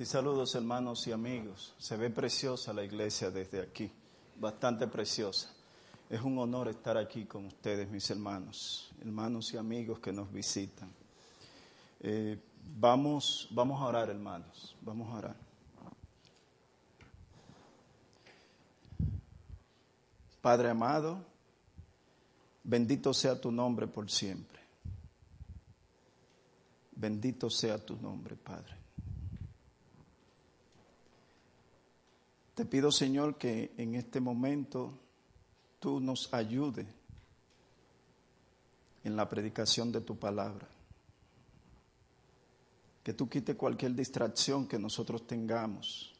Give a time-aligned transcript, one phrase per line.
[0.00, 1.74] Sí, saludos hermanos y amigos.
[1.76, 3.92] Se ve preciosa la iglesia desde aquí,
[4.38, 5.50] bastante preciosa.
[6.08, 10.90] Es un honor estar aquí con ustedes, mis hermanos, hermanos y amigos que nos visitan.
[12.00, 12.40] Eh,
[12.78, 15.36] vamos, vamos a orar, hermanos, vamos a orar.
[20.40, 21.22] Padre amado,
[22.64, 24.60] bendito sea tu nombre por siempre.
[26.92, 28.79] Bendito sea tu nombre, Padre.
[32.60, 34.92] Te pido, Señor, que en este momento
[35.78, 36.86] tú nos ayudes
[39.02, 40.68] en la predicación de tu palabra.
[43.02, 46.12] Que tú quite cualquier distracción que nosotros tengamos.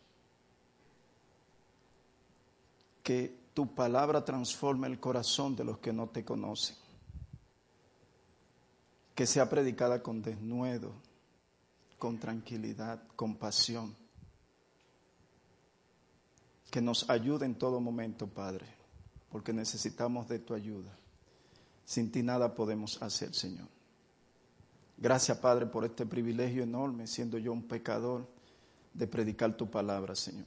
[3.02, 6.76] Que tu palabra transforme el corazón de los que no te conocen.
[9.14, 10.94] Que sea predicada con desnudo,
[11.98, 13.99] con tranquilidad, con pasión
[16.70, 18.66] que nos ayude en todo momento, Padre,
[19.30, 20.96] porque necesitamos de tu ayuda.
[21.84, 23.66] Sin ti nada podemos hacer, Señor.
[24.96, 28.28] Gracias, Padre, por este privilegio enorme, siendo yo un pecador,
[28.92, 30.46] de predicar tu palabra, Señor.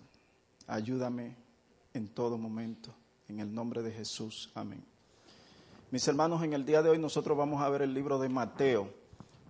[0.68, 1.36] Ayúdame
[1.94, 2.94] en todo momento,
[3.28, 4.52] en el nombre de Jesús.
[4.54, 4.84] Amén.
[5.92, 8.94] Mis hermanos, en el día de hoy nosotros vamos a ver el libro de Mateo.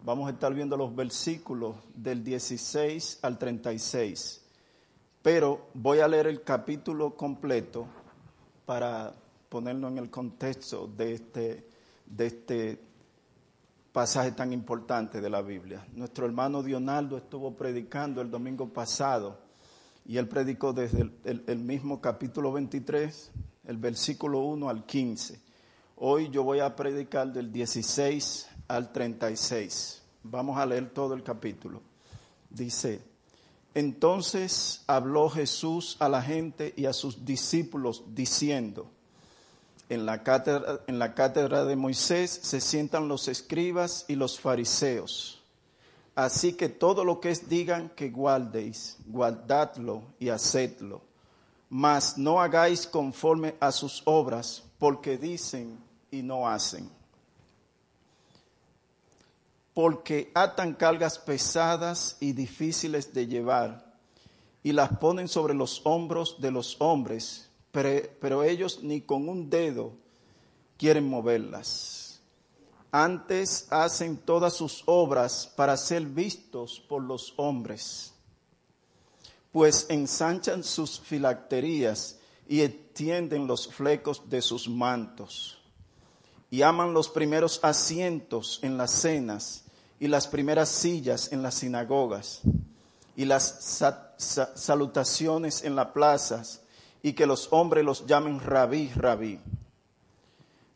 [0.04, 4.43] Vamos a estar viendo los versículos del 16 al 36
[5.24, 7.88] pero voy a leer el capítulo completo
[8.66, 9.14] para
[9.48, 11.68] ponerlo en el contexto de este,
[12.06, 12.80] de este
[13.94, 15.88] pasaje tan importante de la Biblia.
[15.94, 19.40] Nuestro hermano Dionaldo estuvo predicando el domingo pasado
[20.06, 23.32] y él predicó desde el, el, mismo capítulo 23,
[23.68, 25.40] el versículo 1 al 15.
[25.96, 30.02] Hoy yo voy a predicar del 16 al 36.
[30.24, 31.82] Vamos a leer todo el capítulo.
[32.50, 33.13] Dice,
[33.76, 38.90] entonces habló Jesús a la gente y a sus discípulos diciendo,
[39.90, 45.42] en la, cátedra, en la cátedra de Moisés se sientan los escribas y los fariseos.
[46.16, 51.02] Así que todo lo que es digan que guardéis, guardadlo y hacedlo.
[51.70, 55.80] Mas no hagáis conforme a sus obras, porque dicen
[56.12, 56.90] y no hacen
[59.74, 63.94] porque atan cargas pesadas y difíciles de llevar
[64.62, 69.94] y las ponen sobre los hombros de los hombres, pero, ellos ni con un dedo
[70.78, 72.22] quieren moverlas.
[72.92, 78.14] Antes hacen todas sus obras para ser vistos por los hombres,
[79.52, 85.63] pues ensanchan sus filacterías y extienden los flecos de sus mantos
[86.54, 89.64] y aman los primeros asientos en las cenas
[90.00, 92.42] y las primeras sillas en las sinagogas
[93.16, 93.82] y las
[94.54, 96.62] salutaciones en las plazas
[97.02, 99.40] y que los hombres los llamen rabí, rabí.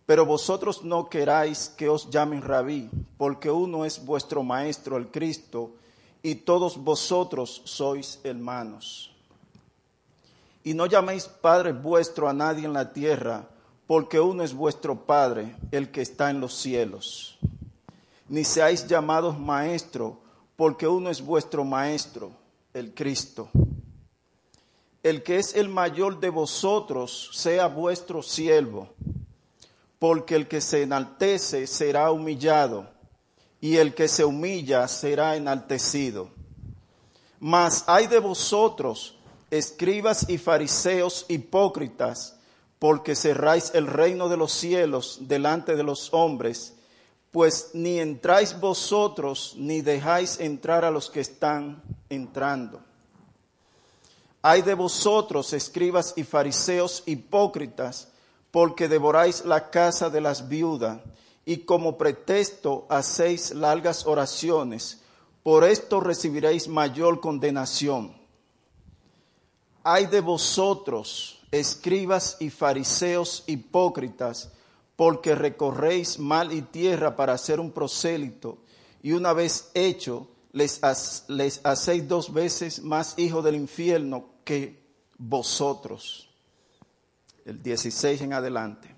[0.08, 5.76] Pero vosotros no queráis que os llamen rabí, porque uno es vuestro maestro, el Cristo,
[6.24, 9.12] y todos vosotros sois hermanos.
[10.64, 13.48] Y no llaméis Padre vuestro a nadie en la tierra,
[13.88, 17.38] porque uno es vuestro Padre, el que está en los cielos
[18.30, 20.20] ni seáis llamados maestro,
[20.56, 22.32] porque uno es vuestro maestro,
[22.74, 23.50] el Cristo.
[25.04, 28.90] El que es el mayor de vosotros sea vuestro siervo,
[30.00, 32.90] porque el que se enaltece será humillado,
[33.62, 36.30] y el que se humilla será enaltecido.
[37.40, 39.16] Mas hay de vosotros,
[39.50, 42.37] escribas y fariseos hipócritas,
[42.80, 46.76] porque cerráis el reino de los cielos delante de los hombres,
[47.32, 52.82] pues ni entráis vosotros ni dejáis entrar a los que están entrando.
[54.42, 58.10] Hay de vosotros, escribas y fariseos hipócritas,
[58.52, 61.00] porque devoráis la casa de las viudas
[61.46, 65.02] y como pretexto hacéis largas oraciones.
[65.44, 68.16] Por esto recibiréis mayor condenación.
[69.84, 74.52] Hay de vosotros, escribas y fariseos hipócritas,
[74.96, 78.58] porque recorréis mal y tierra para hacer un prosélito,
[79.02, 84.84] y una vez hecho, les, hacéis dos veces más hijos del infierno que
[85.18, 86.30] vosotros.
[87.46, 88.94] El 16 en adelante.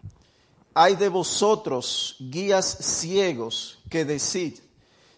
[0.74, 4.57] Hay de vosotros guías ciegos que decid,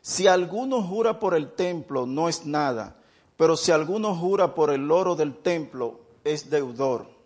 [0.02, 2.98] si alguno jura por el templo no es nada,
[3.38, 7.21] pero si alguno jura por el oro del templo es deudor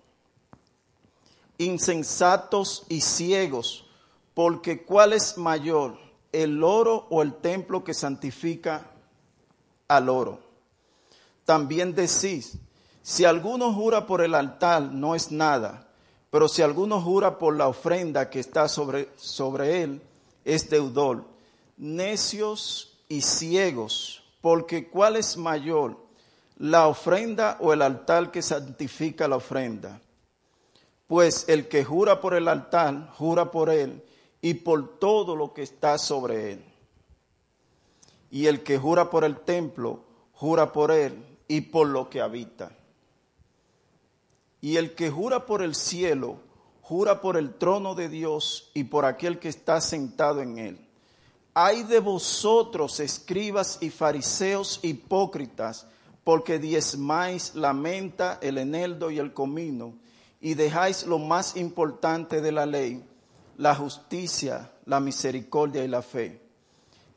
[1.58, 3.86] insensatos y ciegos,
[4.34, 5.98] porque ¿cuál es mayor,
[6.32, 8.92] el oro o el templo que santifica
[9.88, 10.46] al oro?
[11.46, 12.58] también decís,
[13.04, 15.88] si alguno jura por el altar no es nada,
[16.32, 19.08] pero si alguno jura por la ofrenda que está sobre,
[19.84, 20.02] él,
[20.44, 21.24] es deudor.
[21.78, 25.98] Necios y ciegos, porque ¿cuál es mayor,
[26.58, 30.02] la ofrenda o el altar que santifica la ofrenda?
[31.08, 34.04] Pues el que jura por el altar, jura por él
[34.42, 36.66] y por todo lo que está sobre él.
[38.32, 40.04] Y el que jura por el templo,
[40.34, 42.72] jura por él y por lo que habita.
[44.62, 46.40] Y el que jura por el cielo,
[46.82, 50.88] jura por el trono de Dios y por aquel que está sentado en él.
[51.54, 55.88] Hay de vosotros, escribas y fariseos hipócritas,
[56.24, 59.94] porque diezmáis la menta, el eneldo y el comino,
[60.46, 63.04] y dejáis lo más importante de la ley,
[63.58, 66.40] la justicia, la misericordia y la fe.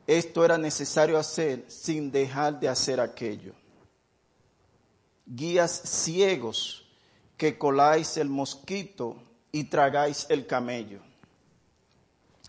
[0.07, 3.53] Esto era necesario hacer sin dejar de hacer aquello.
[5.27, 6.87] Guías ciegos
[7.37, 9.21] que coláis el mosquito
[9.51, 10.99] y tragáis el camello.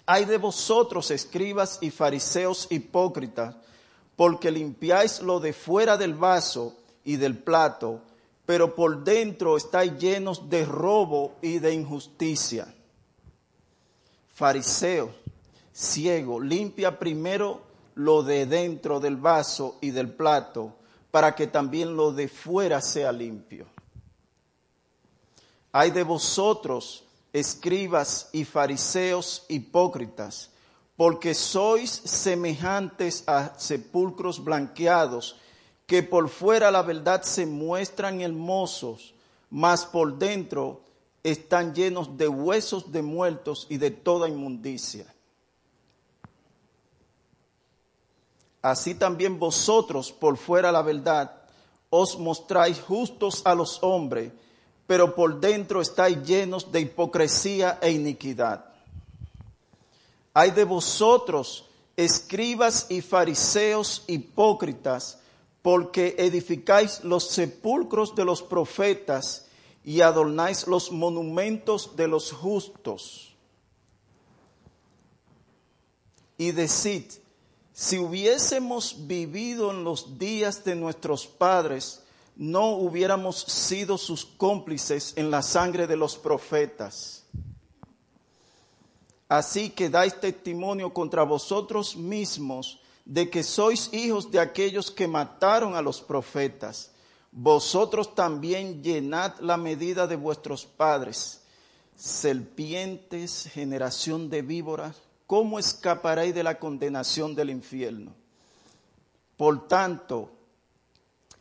[0.07, 3.55] Hay de vosotros, escribas y fariseos hipócritas,
[4.17, 6.75] porque limpiáis lo de fuera del vaso
[7.05, 8.01] y del plato,
[8.47, 12.75] pero por dentro estáis llenos de robo y de injusticia.
[14.35, 15.11] Fariseo,
[15.73, 17.63] ciego, limpia primero
[17.95, 20.75] lo de dentro del vaso y del plato,
[21.11, 23.67] para que también lo de fuera sea limpio.
[25.73, 30.51] Hay de vosotros, escribas y fariseos hipócritas,
[30.97, 35.37] porque sois semejantes a sepulcros blanqueados,
[35.91, 39.13] que por fuera la verdad se muestran hermosos,
[39.51, 40.83] mas por dentro
[41.25, 45.13] están llenos de huesos de muertos y de toda inmundicia.
[48.63, 51.43] Así también vosotros por fuera la verdad
[51.91, 54.31] os mostráis justos a los hombres,
[54.87, 58.65] pero por dentro estáis llenos de hipocresía e iniquidad.
[60.35, 61.67] Hay de vosotros,
[61.97, 65.17] escribas y fariseos hipócritas,
[65.63, 69.47] porque edificáis los sepulcros de los profetas
[69.85, 73.35] y adornáis los monumentos de los justos.
[76.39, 77.05] Y decid,
[77.73, 82.03] si hubiésemos vivido en los días de nuestros padres,
[82.37, 87.25] no hubiéramos sido sus cómplices en la sangre de los profetas.
[89.29, 92.80] Así que dais testimonio contra vosotros mismos
[93.11, 96.93] de que sois hijos de aquellos que mataron a los profetas.
[97.33, 101.41] Vosotros también llenad la medida de vuestros padres.
[101.97, 104.95] Serpientes, generación de víboras,
[105.27, 108.15] ¿cómo escaparéis de la condenación del infierno?
[109.37, 110.31] Por tanto,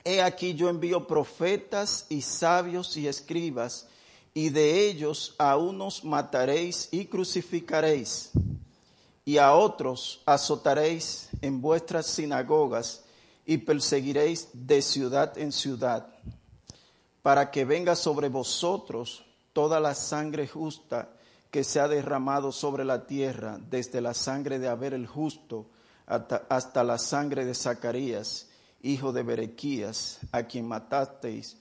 [0.04, 3.88] He aquí yo envío profetas y sabios y escribas,
[4.34, 8.32] y de ellos a unos mataréis y crucificaréis,
[9.24, 13.04] y a otros azotaréis en vuestras sinagogas
[13.46, 16.08] y perseguiréis de ciudad en ciudad,
[17.22, 21.10] para que venga sobre vosotros toda la sangre justa
[21.52, 25.70] que se ha derramado sobre la tierra, desde la sangre de Abel el justo
[26.06, 28.50] hasta, hasta la sangre de Zacarías
[28.82, 31.58] hijo de Berequías, a quien matasteis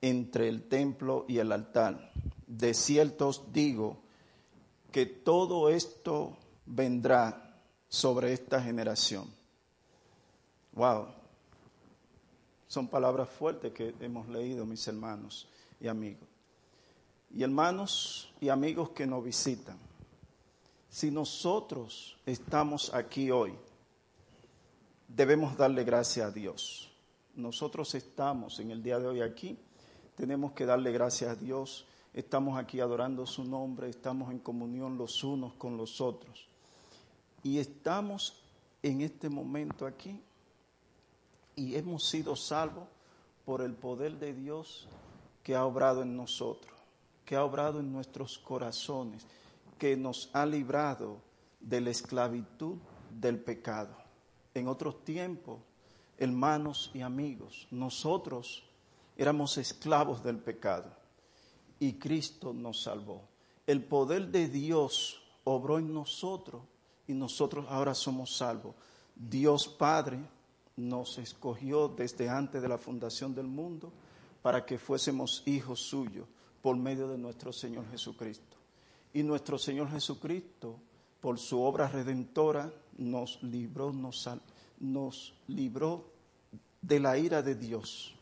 [0.00, 2.12] entre el templo y el altar.
[2.46, 4.02] De cierto os digo
[4.92, 7.49] que todo esto vendrá
[7.90, 9.28] sobre esta generación.
[10.72, 11.08] Wow.
[12.68, 15.48] Son palabras fuertes que hemos leído, mis hermanos
[15.80, 16.28] y amigos.
[17.34, 19.76] Y hermanos y amigos que nos visitan,
[20.88, 23.54] si nosotros estamos aquí hoy,
[25.08, 26.90] debemos darle gracias a Dios.
[27.34, 29.58] Nosotros estamos en el día de hoy aquí,
[30.14, 31.86] tenemos que darle gracias a Dios.
[32.12, 36.49] Estamos aquí adorando su nombre, estamos en comunión los unos con los otros.
[37.42, 38.42] Y estamos
[38.82, 40.20] en este momento aquí
[41.56, 42.88] y hemos sido salvos
[43.44, 44.88] por el poder de Dios
[45.42, 46.72] que ha obrado en nosotros,
[47.24, 49.26] que ha obrado en nuestros corazones,
[49.78, 51.18] que nos ha librado
[51.60, 52.76] de la esclavitud
[53.10, 54.00] del pecado
[54.54, 55.60] en otros tiempos,
[56.18, 58.64] hermanos y amigos, nosotros
[59.16, 60.90] éramos esclavos del pecado
[61.78, 63.22] y Cristo nos salvó.
[63.66, 66.62] El poder de Dios obró en nosotros
[67.10, 68.76] y nosotros ahora somos salvos.
[69.16, 70.20] Dios Padre
[70.76, 73.92] nos escogió desde antes de la fundación del mundo
[74.42, 76.28] para que fuésemos hijos suyos
[76.62, 78.56] por medio de nuestro Señor Jesucristo.
[79.12, 80.78] Y nuestro Señor Jesucristo,
[81.20, 84.30] por su obra redentora, nos libró, nos,
[84.78, 86.12] nos libró
[86.80, 88.14] de la ira de Dios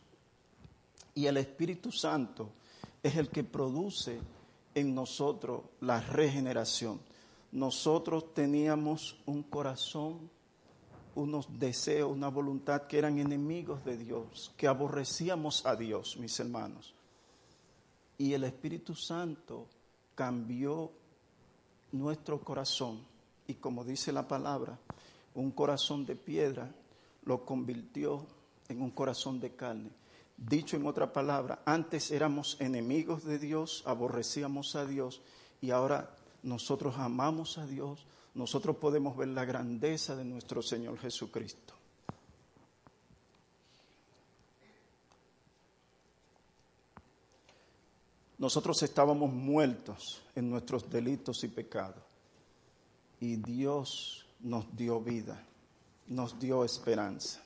[1.14, 2.52] Y el Espíritu Santo
[3.02, 4.18] es el que produce
[4.74, 7.00] en nosotros la regeneración.
[7.52, 10.30] Nosotros teníamos un corazón,
[11.14, 16.94] unos deseos, una voluntad que eran enemigos de Dios, que aborrecíamos a Dios, mis hermanos.
[18.18, 19.66] Y el Espíritu Santo
[20.14, 20.92] cambió
[21.92, 23.00] nuestro corazón
[23.48, 24.78] y como dice la palabra,
[25.34, 26.70] un corazón de piedra
[27.24, 28.26] lo convirtió
[28.68, 29.90] en un corazón de carne.
[30.36, 35.22] Dicho en otra palabra, antes éramos enemigos de Dios, aborrecíamos a Dios
[35.62, 41.74] y ahora nosotros amamos a Dios, nosotros podemos ver la grandeza de nuestro Señor Jesucristo.
[48.38, 52.04] Nosotros estábamos muertos en nuestros delitos y pecados
[53.20, 55.44] y Dios nos dio vida,
[56.06, 57.42] nos dio esperanza.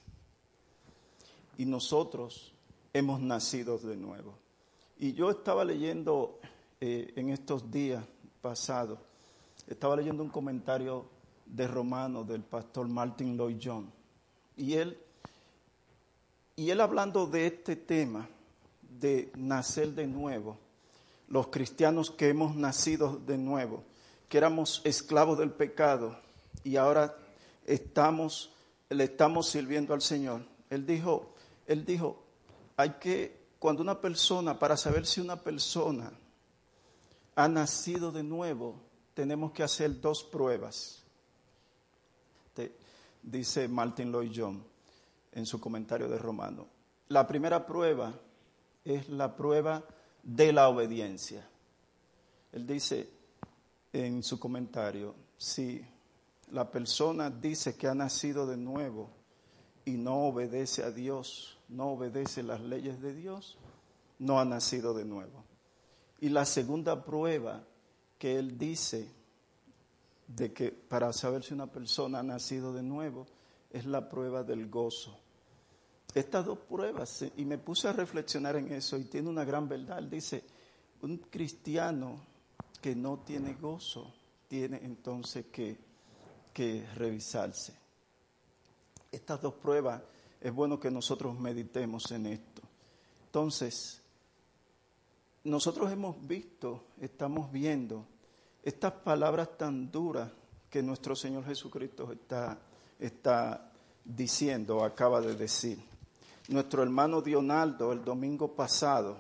[1.56, 2.52] Y nosotros
[2.92, 4.34] hemos nacido de nuevo.
[4.98, 6.38] Y yo estaba leyendo
[6.80, 8.04] eh, en estos días
[8.42, 8.98] pasados,
[9.66, 11.06] estaba leyendo un comentario
[11.46, 13.90] de Romano del pastor Martin Lloyd John.
[14.56, 14.98] Y él,
[16.56, 18.28] y él hablando de este tema,
[18.82, 20.58] de nacer de nuevo,
[21.28, 23.84] los cristianos que hemos nacido de nuevo,
[24.28, 26.18] que éramos esclavos del pecado
[26.64, 27.16] y ahora
[27.64, 28.52] estamos,
[28.90, 30.42] le estamos sirviendo al Señor.
[30.68, 31.34] Él dijo,
[31.66, 32.22] él dijo,
[32.76, 36.12] hay que, cuando una persona, para saber si una persona
[37.34, 38.80] ha nacido de nuevo,
[39.14, 40.98] tenemos que hacer dos pruebas.
[43.22, 44.64] dice Martin Lloyd John
[45.32, 46.66] en su comentario de Romano.
[47.08, 48.12] La primera prueba
[48.84, 49.84] es la prueba
[50.22, 51.48] de la obediencia.
[52.52, 53.08] Él dice
[53.92, 55.84] en su comentario, si
[56.50, 59.10] la persona dice que ha nacido de nuevo
[59.84, 63.56] y no obedece a Dios, no obedece las leyes de Dios,
[64.18, 65.44] no ha nacido de nuevo.
[66.22, 67.64] Y la segunda prueba
[68.16, 69.10] que él dice
[70.28, 73.26] de que para saber si una persona ha nacido de nuevo
[73.72, 75.18] es la prueba del gozo.
[76.14, 80.00] Estas dos pruebas, y me puse a reflexionar en eso y tiene una gran verdad.
[80.04, 80.44] Dice,
[81.00, 82.24] un cristiano
[82.80, 84.14] que no tiene gozo
[84.46, 85.76] tiene entonces que,
[86.54, 87.74] que revisarse.
[89.10, 90.00] Estas dos pruebas
[90.40, 92.62] es bueno que nosotros meditemos en esto.
[93.26, 94.01] Entonces,
[95.44, 98.06] nosotros hemos visto, estamos viendo
[98.62, 100.30] estas palabras tan duras
[100.70, 102.58] que nuestro Señor Jesucristo está,
[102.98, 103.72] está
[104.04, 105.78] diciendo, acaba de decir.
[106.48, 109.16] Nuestro hermano Dionaldo el domingo pasado,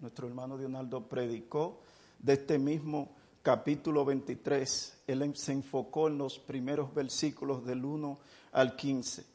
[0.00, 1.80] nuestro hermano Dionaldo predicó
[2.18, 5.02] de este mismo capítulo 23.
[5.06, 8.18] Él se enfocó en los primeros versículos del 1
[8.52, 9.26] al 15.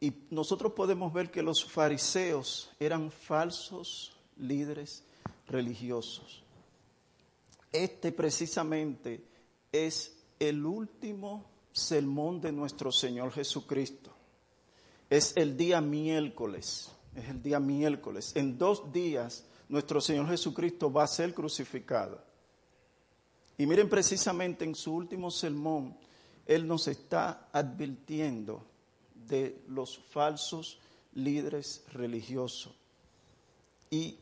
[0.00, 5.04] Y nosotros podemos ver que los fariseos eran falsos líderes
[5.50, 6.42] religiosos.
[7.72, 9.24] Este precisamente
[9.70, 14.14] es el último sermón de nuestro Señor Jesucristo
[15.10, 18.32] es el día miércoles, es el día miércoles.
[18.36, 22.22] En dos días nuestro Señor Jesucristo va a ser crucificado.
[23.58, 25.98] Y miren precisamente en su último sermón,
[26.46, 28.64] Él nos está advirtiendo
[29.26, 30.78] de los falsos
[31.12, 32.72] líderes religiosos.
[33.90, 34.16] Y,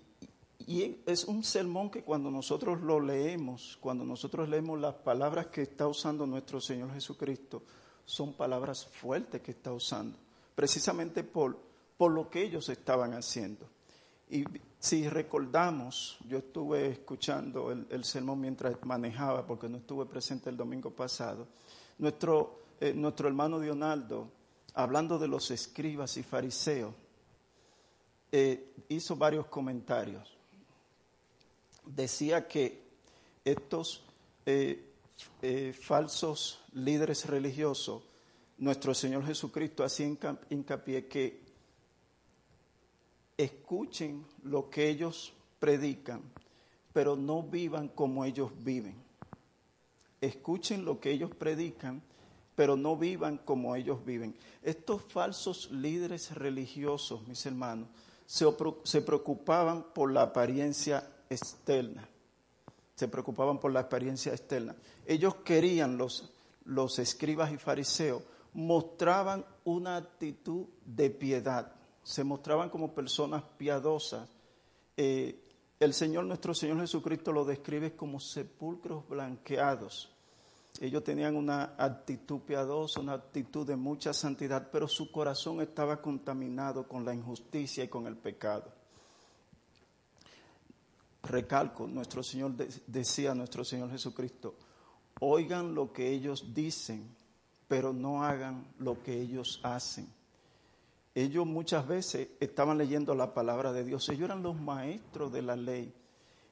[0.58, 5.62] y, es un sermón que cuando nosotros lo leemos, cuando nosotros leemos las palabras que
[5.62, 7.62] está usando nuestro Señor Jesucristo,
[8.04, 10.18] son palabras fuertes que está usando
[10.58, 11.56] precisamente por,
[11.96, 13.64] por lo que ellos estaban haciendo.
[14.28, 14.44] Y
[14.80, 20.90] si recordamos, yo estuve escuchando el, sermón mientras manejaba, porque no estuve presente el domingo
[20.90, 21.46] pasado,
[21.98, 24.32] nuestro, eh, nuestro hermano Dionaldo,
[24.74, 26.92] hablando de los escribas y fariseos,
[28.32, 30.37] eh, hizo varios comentarios.
[31.88, 32.82] Decía que
[33.44, 34.04] estos
[34.44, 34.84] eh,
[35.80, 38.02] falsos líderes religiosos
[38.58, 40.06] nuestro Señor Jesucristo hacía
[40.50, 41.40] hincapié que
[43.36, 46.22] escuchen lo que ellos predican,
[46.92, 48.96] pero no vivan como ellos viven.
[50.20, 52.02] Escuchen lo que ellos predican,
[52.56, 54.34] pero no vivan como ellos viven.
[54.62, 57.88] Estos falsos líderes religiosos, mis hermanos,
[58.26, 62.08] se, preocupaban por la apariencia externa.
[62.94, 64.74] Se preocupaban por la apariencia externa.
[65.06, 66.32] Ellos querían, los,
[66.64, 68.22] los escribas y fariseos,
[68.54, 74.28] mostraban una actitud de piedad, se mostraban como personas piadosas.
[74.96, 75.44] Eh,
[75.78, 80.10] el Señor, nuestro Señor Jesucristo, lo describe como sepulcros blanqueados.
[80.80, 86.86] Ellos tenían una actitud piadosa, una actitud de mucha santidad, pero su corazón estaba contaminado
[86.86, 88.72] con la injusticia y con el pecado.
[91.28, 92.52] Recalco, nuestro Señor
[92.86, 94.56] decía, nuestro Señor Jesucristo,
[95.20, 97.08] oigan lo que ellos dicen,
[97.68, 100.08] pero no hagan lo que ellos hacen.
[101.14, 105.56] Ellos muchas veces estaban leyendo la palabra de Dios, ellos eran los maestros de la
[105.56, 105.92] ley,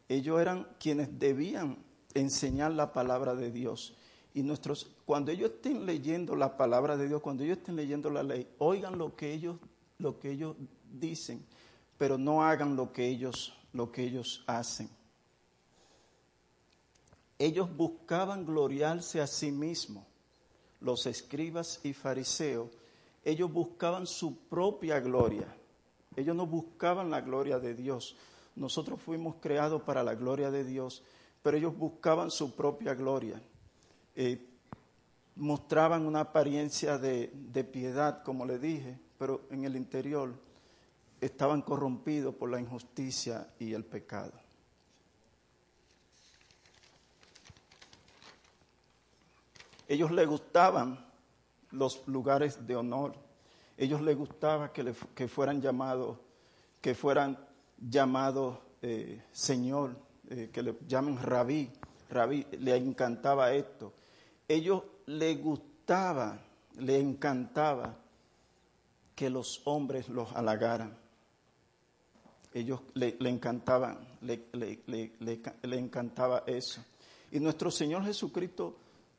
[0.09, 1.79] ellos eran quienes debían
[2.15, 3.97] enseñar la palabra de Dios.
[4.35, 8.23] Y nuestros, cuando ellos estén leyendo la palabra de Dios, cuando ellos estén leyendo la
[8.23, 9.57] ley, oigan lo que ellos,
[9.99, 10.57] lo que ellos
[10.93, 11.47] dicen,
[11.97, 14.89] pero no hagan lo que ellos, lo que ellos hacen.
[17.39, 20.05] Ellos buscaban gloriarse a sí mismos,
[20.81, 22.71] los escribas y fariseos,
[23.25, 25.55] ellos buscaban su propia gloria.
[26.15, 28.17] Ellos no buscaban la gloria de Dios.
[28.55, 31.03] Nosotros fuimos creados para la gloria de Dios,
[31.43, 33.43] pero ellos buscaban su propia gloria.
[34.15, 34.49] Eh,
[35.37, 37.29] mostraban una apariencia de,
[37.71, 40.33] piedad, como le dije, pero en el interior
[41.21, 44.33] estaban corrompidos por la injusticia y el pecado.
[49.89, 51.07] Ellos les gustaban
[51.71, 53.15] los lugares de honor.
[53.77, 56.19] Ellos les gustaba que, que fueran llamados,
[56.81, 57.39] que fueran
[57.79, 59.97] llamados eh, Señor,
[60.29, 61.71] eh, que le llamen Rabí.
[62.11, 63.93] Rabí, le encantaba esto
[64.49, 66.39] ellos les gustaba,
[66.79, 67.97] les encantaba
[69.15, 70.97] que los hombres los halagaran.
[72.57, 76.83] Ellos le, encantaban, le, encantaba eso.
[77.31, 78.79] Y nuestro Señor Jesucristo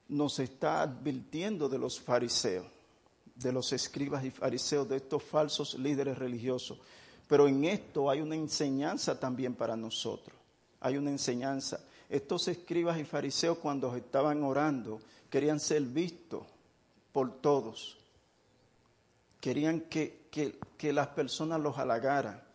[0.10, 2.66] nos está advirtiendo de los fariseos,
[3.36, 6.80] de los escribas y fariseos, de estos falsos líderes religiosos.
[7.28, 10.36] Pero en esto hay una enseñanza también para nosotros.
[10.80, 11.80] Hay una enseñanza.
[12.10, 16.44] Estos escribas y fariseos cuando estaban orando, querían ser vistos
[17.12, 18.00] por todos,
[19.40, 22.47] querían que, que, las personas los halagaran.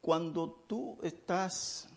[0.00, 1.88] Cuando tú estás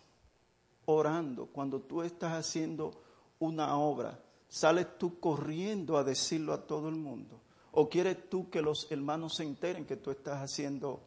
[0.86, 3.02] orando, cuando tú estás haciendo
[3.38, 7.40] una obra, ¿sales tú corriendo a decirlo a todo el mundo?
[7.72, 11.00] ¿O quieres tú que los hermanos se enteren que tú estás haciendo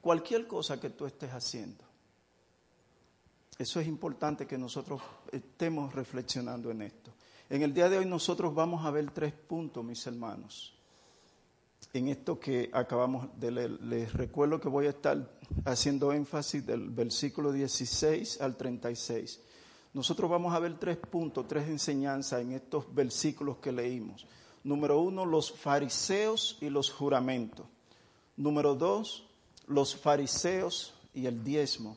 [0.00, 1.84] cualquier cosa que tú estés haciendo?
[3.58, 7.12] Eso es importante que nosotros estemos reflexionando en esto.
[7.48, 10.74] En el día de hoy nosotros vamos a ver tres puntos, mis hermanos.
[11.92, 15.30] En esto que acabamos de leer, les recuerdo que voy a estar
[15.64, 19.40] haciendo énfasis del versículo 16 al 36.
[19.92, 24.26] Nosotros vamos a ver tres puntos, tres enseñanzas en estos versículos que leímos.
[24.64, 27.66] Número uno, los fariseos y los juramentos.
[28.36, 29.28] Número dos,
[29.68, 31.96] los fariseos y el diezmo.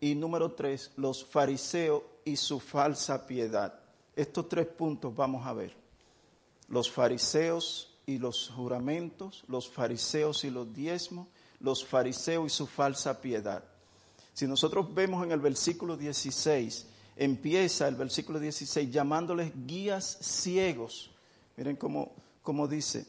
[0.00, 3.80] Y número tres, los fariseos y su falsa piedad.
[4.14, 5.76] Estos tres puntos vamos a ver.
[6.68, 11.26] Los fariseos y los juramentos, los fariseos y los diezmos,
[11.60, 13.64] los fariseos y su falsa piedad.
[14.32, 21.10] Si nosotros vemos en el versículo 16, empieza el versículo 16 llamándoles guías ciegos.
[21.56, 23.06] Miren cómo, cómo dice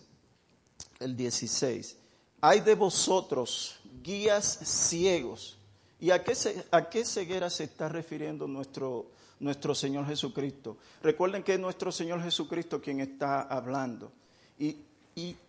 [1.00, 1.98] el 16.
[2.42, 5.58] Hay de vosotros guías ciegos.
[6.00, 6.34] ¿Y a qué,
[6.72, 10.78] a qué ceguera se está refiriendo nuestro, nuestro Señor Jesucristo.
[11.02, 14.12] Recuerden que es nuestro Señor Jesucristo quien está hablando.
[14.60, 14.78] Y,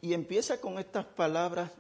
[0.03, 1.71] empieza con estas palabras,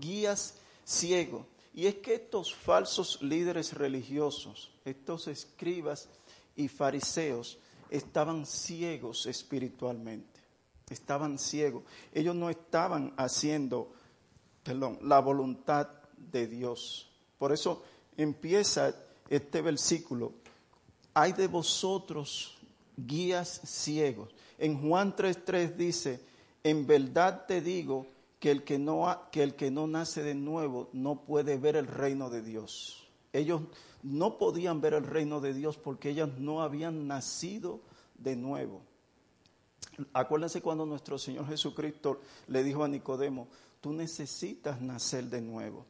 [0.00, 1.46] guías ciegos.
[1.74, 6.08] Y es que estos falsos líderes religiosos, estos escribas
[6.56, 7.58] y fariseos,
[7.90, 10.40] estaban ciegos espiritualmente.
[10.90, 11.84] Estaban ciegos.
[12.12, 13.92] Ellos no estaban haciendo,
[14.62, 17.10] perdón, la voluntad de Dios.
[17.38, 17.82] Por eso
[18.16, 18.94] empieza
[19.28, 20.32] este versículo
[21.18, 22.56] hay de vosotros
[22.96, 24.28] guías ciegos.
[24.56, 26.20] En Juan 3.3 dice,
[26.70, 28.06] en verdad te digo
[28.38, 31.86] que el que, no, que el que no nace de nuevo no puede ver el
[31.86, 33.08] reino de Dios.
[33.32, 33.62] Ellos
[34.02, 37.80] no podían ver el reino de Dios porque ellos no habían nacido
[38.16, 38.82] de nuevo.
[40.12, 43.48] Acuérdense cuando nuestro Señor Jesucristo le dijo a Nicodemo,
[43.80, 45.86] tú necesitas nacer de nuevo.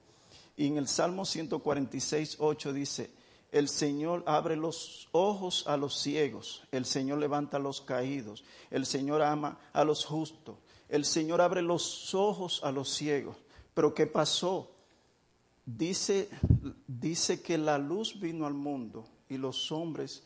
[0.56, 3.10] Y en el Salmo 146, 8 dice,
[3.52, 8.84] el Señor abre los ojos a los ciegos, el Señor levanta a los caídos, el
[8.84, 10.56] Señor ama a los justos,
[10.88, 13.36] el Señor abre los ojos a los ciegos.
[13.74, 14.70] Pero ¿qué pasó?
[15.64, 16.28] Dice,
[16.86, 20.22] dice que la luz vino al mundo y los hombres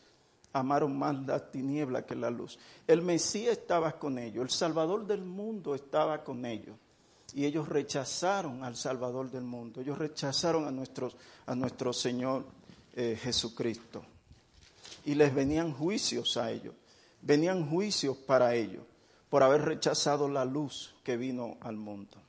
[0.53, 2.57] amaron más la tiniebla que la luz.
[2.87, 6.77] El Mesías estaba con ellos, el Salvador del mundo estaba con ellos.
[7.35, 12.45] Y ellos rechazaron al Salvador del mundo, ellos rechazaron a, a nuestro Señor
[12.95, 14.03] eh, Jesucristo.
[15.05, 16.75] Y les venían juicios a ellos,
[17.21, 18.83] venían juicios para ellos
[19.33, 22.21] por haber rechazado la luz que vino al mundo.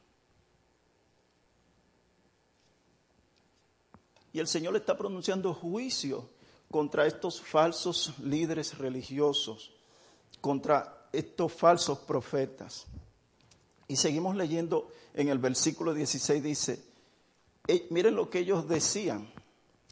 [4.33, 6.31] Y el Señor está pronunciando juicio
[6.71, 9.75] contra estos falsos líderes religiosos,
[10.41, 12.87] contra estos falsos profetas.
[13.87, 16.83] Y seguimos leyendo en el versículo 16, dice,
[17.69, 19.31] eh, miren lo que ellos decían,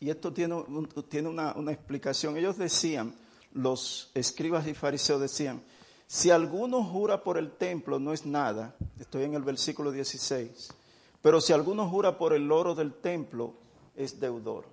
[0.01, 0.65] y esto tiene,
[1.11, 3.15] tiene una, una explicación, ellos decían,
[3.53, 5.63] los escribas y fariseos decían,
[6.13, 10.69] si alguno jura por el templo no es nada, estoy en el versículo 16,
[11.23, 13.55] pero si alguno jura por el oro del templo
[13.97, 14.67] es deudor.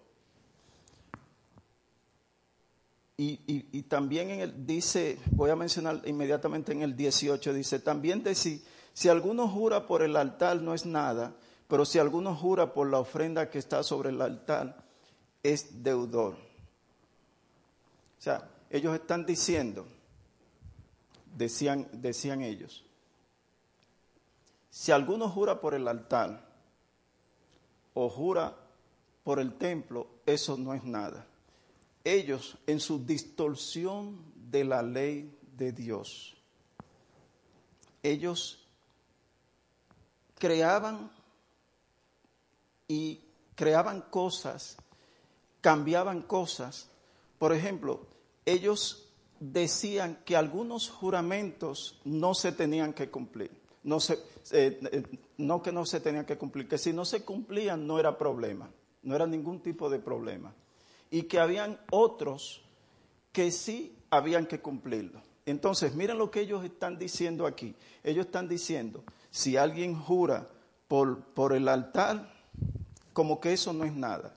[3.16, 8.36] Y, también en el, dice, voy a mencionar inmediatamente en el 18, dice, también de
[8.36, 8.62] si
[9.08, 11.34] alguno jura por el altar no es nada,
[11.70, 14.84] pero si alguno jura por la ofrenda que está sobre el altar,
[15.42, 16.34] es deudor.
[16.34, 19.86] O sea, ellos están diciendo,
[21.40, 22.86] decían, decían ellos,
[24.70, 26.48] si alguno jura por el altar
[27.96, 28.56] o jura
[29.24, 31.26] por el templo, eso no es nada
[32.04, 36.36] ellos en su distorsión de la ley de Dios,
[38.02, 38.66] ellos
[40.38, 41.12] creaban
[42.88, 43.22] y
[43.56, 44.78] creaban cosas,
[45.62, 46.90] cambiaban cosas.
[47.38, 48.08] Por ejemplo,
[48.46, 49.09] ellos
[49.40, 53.52] decían que algunos juramentos no se tenían que cumplir.
[54.52, 55.04] Eh, eh,
[55.38, 58.70] no que no se tenían que cumplir, que si no se cumplían no era problema,
[59.04, 60.54] no era ningún tipo de problema
[61.12, 62.62] y que habían otros
[63.32, 65.22] que sí habían que cumplirlo.
[65.46, 67.76] Entonces, miren lo que ellos están diciendo aquí.
[68.04, 70.48] Ellos están diciendo, si alguien jura
[70.88, 72.32] por, por el altar,
[73.14, 74.36] como que eso no es nada.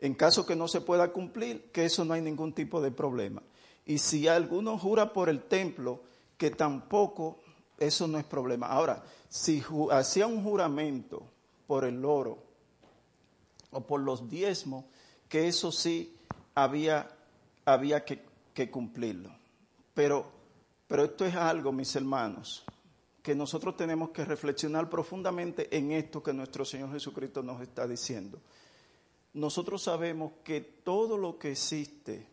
[0.00, 3.42] En caso que no se pueda cumplir, que eso no hay ningún tipo de problema.
[3.88, 6.02] Y si alguno jura por el templo,
[6.36, 7.40] que tampoco
[7.78, 8.66] eso no es problema.
[8.66, 11.22] Ahora, si hacía un juramento
[11.66, 12.38] por el oro
[13.70, 14.84] o por los diezmos,
[15.26, 16.18] que eso sí
[16.54, 17.08] había,
[17.64, 19.30] había que, cumplirlo.
[19.94, 20.26] Pero,
[20.86, 22.64] pero esto es algo, mis hermanos,
[23.22, 28.38] que nosotros tenemos que reflexionar profundamente en esto que nuestro Señor Jesucristo nos está diciendo.
[29.32, 32.26] Nosotros sabemos que todo lo que existe,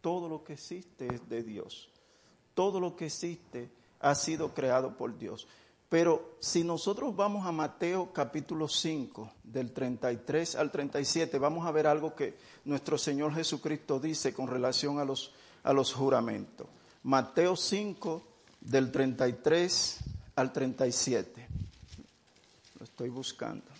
[0.00, 1.88] todo lo que existe es de Dios.
[2.54, 5.46] Todo lo que existe ha sido creado por Dios.
[5.88, 11.86] Pero si nosotros vamos a Mateo capítulo 5, del 33 al 37, vamos a ver
[11.86, 15.32] algo que nuestro Señor Jesucristo dice con relación a los,
[15.62, 16.66] a los juramentos.
[17.04, 18.22] Mateo 5,
[18.60, 19.98] del 33
[20.36, 21.48] al 37.
[22.78, 23.77] Lo estoy buscando.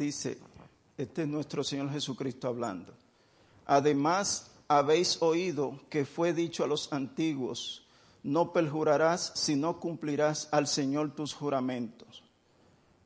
[0.00, 0.38] Dice,
[0.96, 2.94] este es nuestro Señor Jesucristo hablando.
[3.66, 7.86] Además, habéis oído que fue dicho a los antiguos,
[8.22, 12.22] no perjurarás si no cumplirás al Señor tus juramentos.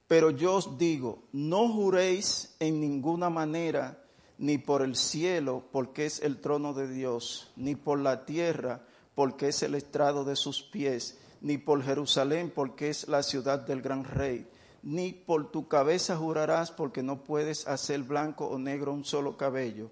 [0.06, 4.00] Pero yo os digo, no juréis en ninguna manera,
[4.38, 9.48] ni por el cielo, porque es el trono de Dios, ni por la tierra, porque
[9.48, 14.04] es el estrado de sus pies, ni por Jerusalén, porque es la ciudad del gran
[14.04, 14.46] rey,
[14.84, 19.90] ni por tu cabeza jurarás, porque no puedes hacer blanco o negro un solo cabello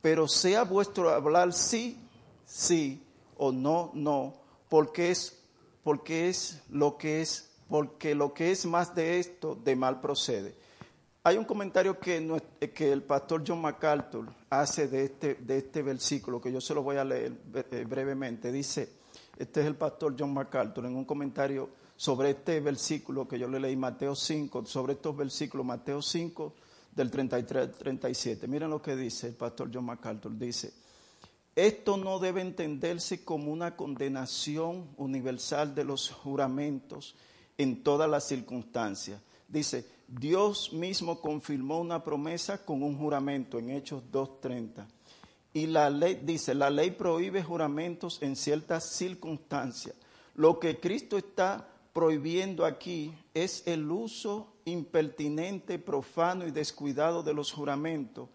[0.00, 1.98] pero sea vuestro hablar sí,
[2.44, 3.02] sí
[3.36, 4.34] o no, no,
[4.68, 5.38] porque es,
[5.82, 10.54] porque es lo que es, porque lo que es más de esto, de mal procede.
[11.24, 12.40] Hay un comentario que,
[12.74, 16.82] que el pastor John MacArthur hace de este, de este versículo, que yo se lo
[16.82, 18.50] voy a leer eh, brevemente.
[18.50, 18.88] Dice,
[19.36, 23.58] este es el pastor John MacArthur, en un comentario sobre este versículo que yo le
[23.58, 26.54] leí, Mateo 5, sobre estos versículos, Mateo 5,
[26.94, 28.46] del 33 al 37.
[28.46, 30.38] Miren lo que dice el pastor John MacArthur.
[30.38, 30.72] Dice,
[31.56, 37.16] esto no debe entenderse como una condenación universal de los juramentos
[37.58, 39.20] en todas las circunstancias.
[39.48, 44.86] Dice, Dios mismo confirmó una promesa con un juramento en Hechos 2.30.
[45.52, 49.96] Y la ley, dice, la ley prohíbe juramentos en ciertas circunstancias.
[50.36, 51.66] Lo que Cristo está
[51.98, 58.28] prohibiendo aquí es el uso impertinente, profano y descuidado de los juramentos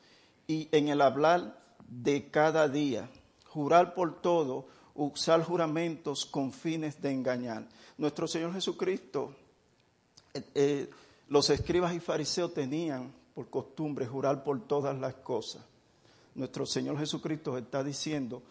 [0.47, 3.09] y en el hablar de cada día.
[3.47, 7.69] Jurar por todo, usar juramentos con fines de engañar.
[7.97, 9.33] Nuestro Señor Jesucristo,
[10.33, 10.89] eh, eh,
[11.29, 15.63] los escribas y fariseos tenían por costumbre jurar por todas las cosas.
[16.35, 18.43] Nuestro Señor Jesucristo está diciendo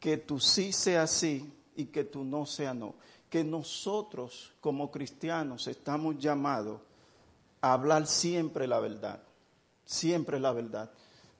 [0.00, 2.94] que tú sí sea sí y que tú no sea no.
[3.30, 6.80] Que nosotros como cristianos estamos llamados
[7.60, 9.22] hablar siempre la verdad,
[9.84, 10.90] siempre la verdad.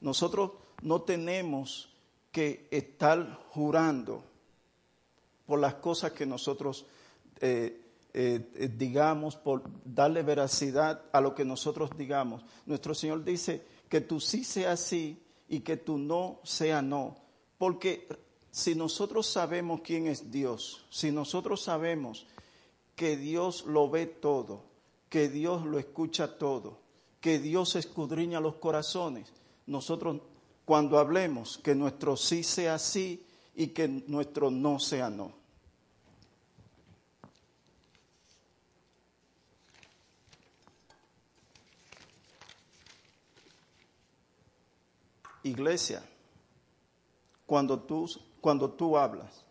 [0.00, 1.90] Nosotros no tenemos
[2.30, 4.22] que estar jurando
[5.46, 6.86] por las cosas que nosotros
[7.40, 12.42] eh, eh, eh, digamos, por darle veracidad a lo que nosotros digamos.
[12.66, 17.16] Nuestro Señor dice que tú sí sea sí y que tú no sea no.
[17.58, 18.08] Porque
[18.58, 22.26] si nosotros sabemos quién es Dios, si nosotros sabemos
[22.96, 24.64] que Dios lo ve todo,
[25.08, 26.80] que Dios lo escucha todo,
[27.20, 29.32] que Dios escudriña los corazones,
[29.66, 30.22] nosotros
[30.64, 35.32] cuando hablemos que nuestro sí sea sí y que nuestro no sea no.
[45.44, 46.04] Iglesia,
[47.46, 48.06] cuando tú,
[48.40, 49.44] cuando tú hablas,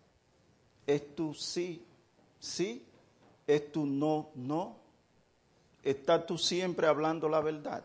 [0.85, 1.85] es tu sí,
[2.39, 2.85] sí,
[3.45, 4.77] es tu no, no.
[5.83, 7.83] Estás tú siempre hablando la verdad.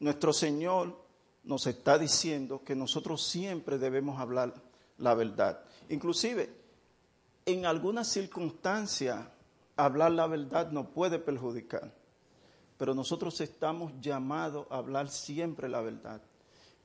[0.00, 0.96] Nuestro Señor
[1.44, 4.54] nos está diciendo que nosotros siempre debemos hablar
[4.98, 5.60] la verdad.
[5.88, 6.50] Inclusive,
[7.44, 9.26] en algunas circunstancias,
[9.76, 11.92] hablar la verdad no puede perjudicar,
[12.76, 16.20] pero nosotros estamos llamados a hablar siempre la verdad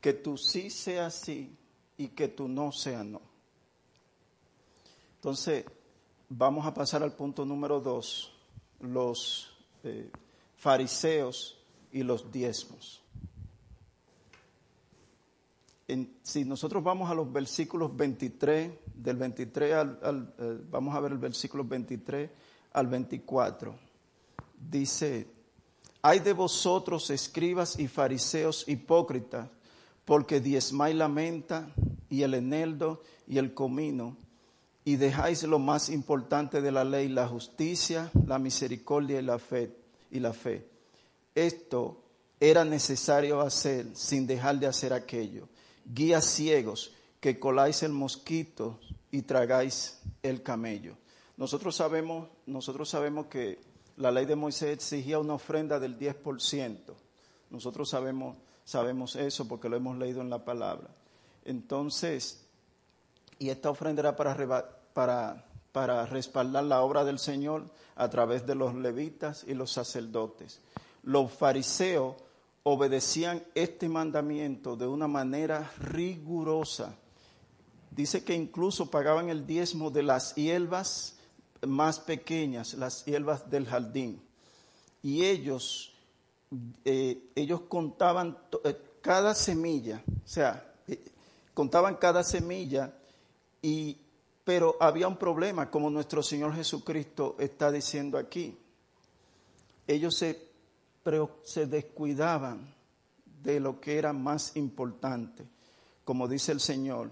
[0.02, 1.56] que tú sí sea sí
[2.02, 3.22] y que tú no sea no.
[5.18, 5.66] Entonces,
[6.30, 8.34] vamos a pasar al punto número dos,
[8.80, 10.10] los eh,
[10.56, 11.60] fariseos
[11.92, 12.98] y los diezmos.
[16.24, 21.18] si nosotros vamos a los versículos 23, del 23 al, eh, vamos a ver el
[21.20, 22.32] versículo 23
[22.74, 23.76] al 24,
[24.58, 25.28] dice,
[26.02, 29.50] hay de vosotros escribas y fariseos hipócritas,
[30.06, 31.72] porque diezmáis la menta
[32.12, 34.16] y el eneldo y el comino,
[34.86, 39.76] y dejáis lo más importante de la ley, la justicia, la misericordia y la fe.
[40.12, 40.68] Y la fe.
[41.34, 42.04] Esto
[42.40, 45.48] era necesario hacer sin dejar de hacer aquello.
[45.86, 50.98] Guías ciegos que coláis el mosquito y tragáis el camello.
[51.38, 53.60] Nosotros sabemos, nosotros sabemos que
[53.98, 56.78] la ley de Moisés exigía una ofrenda del 10%.
[57.50, 60.90] Nosotros sabemos Sabemos eso porque lo hemos leído en la palabra.
[61.46, 62.46] Entonces,
[63.40, 68.76] y esta ofrenda era para, para, respaldar la obra del Señor a través de los
[68.76, 70.60] levitas y los sacerdotes.
[71.04, 72.16] Los fariseos
[72.64, 76.96] obedecían este mandamiento de una manera rigurosa.
[77.90, 81.18] Dice que incluso pagaban el diezmo de las hierbas
[81.66, 84.22] más pequeñas, las hierbas del jardín.
[85.02, 85.92] Y ellos
[86.84, 90.71] eh, ellos contaban eh, cada semilla, o sea,
[91.54, 92.94] contaban cada semilla,
[93.62, 93.98] y,
[94.44, 98.58] pero había un problema, como nuestro Señor Jesucristo está diciendo aquí.
[99.88, 100.50] Ellos se,
[101.44, 102.74] se descuidaban
[103.44, 105.46] de lo que era más importante,
[106.04, 107.12] como dice el Señor,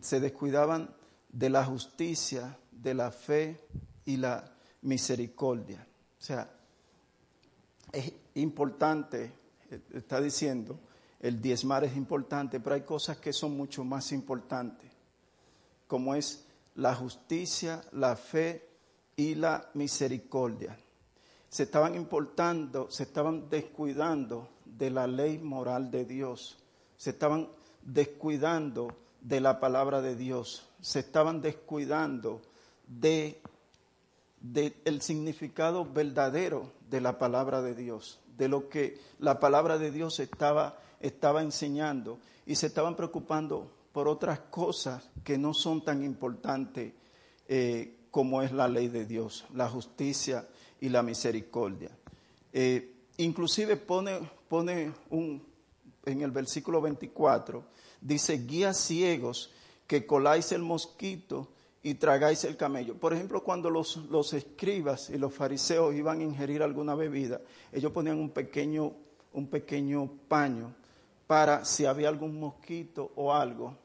[0.00, 0.94] se descuidaban
[1.30, 3.60] de la justicia, de la fe
[4.04, 5.86] y la misericordia.
[6.18, 6.50] O sea,
[7.92, 9.32] es importante,
[9.92, 10.78] está diciendo,
[11.26, 14.90] el diezmar es importante, pero hay cosas que son mucho más importantes,
[15.88, 18.68] como es la justicia, la fe
[19.16, 20.78] y la misericordia.
[21.48, 26.58] Se estaban importando, se estaban descuidando de la ley moral de Dios,
[26.96, 27.48] se estaban
[27.82, 32.40] descuidando de la palabra de Dios, se estaban descuidando
[32.86, 33.40] de
[34.40, 40.20] del significado verdadero de la palabra de Dios, de lo que la palabra de Dios
[40.20, 46.92] estaba, estaba enseñando y se estaban preocupando por otras cosas que no son tan importantes
[47.48, 50.46] eh, como es la ley de Dios, la justicia
[50.80, 51.90] y la misericordia.
[52.52, 55.42] Eh, inclusive pone, pone un,
[56.04, 57.64] en el versículo 24,
[58.00, 59.50] dice, guías ciegos
[59.86, 61.48] que coláis el mosquito
[61.82, 62.96] y tragáis el camello.
[62.96, 67.40] Por ejemplo, cuando los, los, escribas y los fariseos iban a ingerir alguna bebida,
[67.72, 68.92] ellos ponían un pequeño,
[69.32, 70.74] un pequeño paño
[71.26, 73.76] para si había algún mosquito o algo,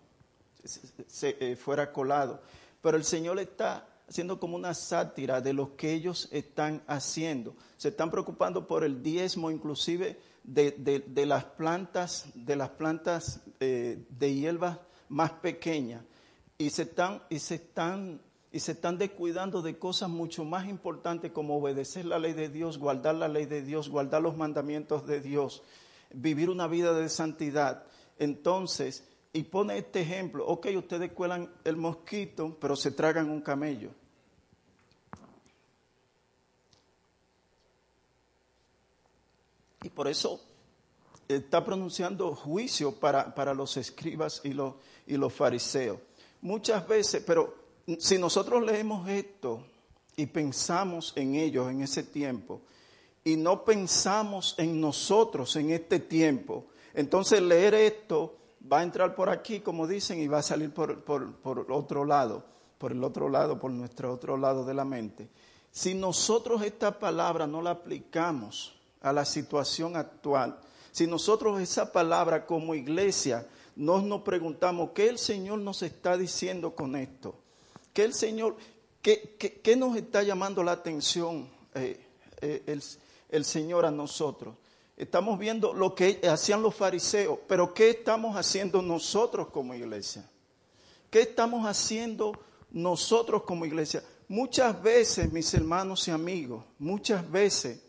[0.63, 2.41] se, eh, fuera colado.
[2.82, 7.56] Pero el Señor está haciendo como una sátira de lo que ellos están haciendo.
[7.77, 14.04] Se están preocupando por el diezmo, inclusive de, de, las plantas, de las plantas eh,
[14.10, 16.04] de hierbas más pequeñas
[16.62, 21.32] y se están, y se están, y se están descuidando de cosas mucho más importantes
[21.32, 25.21] como obedecer la ley de Dios, guardar la ley de Dios, guardar los mandamientos de
[25.21, 25.63] Dios,
[26.13, 27.86] vivir una vida de santidad.
[28.17, 33.89] Entonces, y pone este ejemplo, ok, ustedes cuelan el mosquito, pero se tragan un camello.
[39.84, 40.39] Y por eso
[41.28, 44.76] está pronunciando juicio para, para los escribas y los,
[45.08, 45.97] y los fariseos
[46.41, 47.56] muchas veces, pero
[48.00, 49.63] si nosotros leemos esto
[50.15, 52.62] y pensamos en ellos en ese tiempo
[53.23, 58.36] y no pensamos en nosotros en este tiempo, entonces leer esto
[58.71, 62.43] va a entrar por aquí, como dicen, y va a salir por, por otro lado,
[62.77, 65.29] por el otro lado, por nuestro otro lado de la mente.
[65.71, 70.60] Si nosotros esta palabra no la aplicamos a la situación actual,
[70.91, 76.75] si nosotros esa palabra como iglesia nos nos preguntamos qué el Señor nos está diciendo
[76.75, 77.36] con esto,
[77.93, 78.57] qué el Señor,
[79.01, 82.05] qué, qué, nos está llamando la atención eh,
[82.41, 82.79] eh,
[83.31, 84.55] el Señor a nosotros.
[84.97, 90.29] Estamos viendo lo que hacían los fariseos, pero ¿qué estamos haciendo nosotros como iglesia?
[91.09, 92.33] ¿Qué estamos haciendo
[92.69, 94.03] nosotros como iglesia?
[94.27, 97.81] Muchas veces, mis hermanos y amigos, muchas veces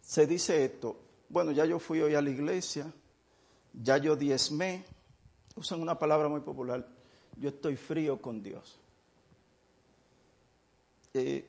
[0.00, 0.96] se dice esto,
[1.28, 2.92] bueno, ya yo fui hoy a la iglesia,
[3.72, 4.84] ya yo diezmé,
[5.56, 6.86] usan una palabra muy popular,
[7.36, 8.78] yo estoy frío con Dios.
[11.14, 11.48] Eh,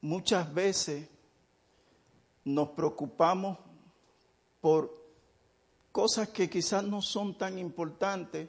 [0.00, 1.08] muchas veces
[2.44, 3.58] nos preocupamos
[4.60, 4.96] por
[5.92, 8.48] cosas que quizás no son tan importantes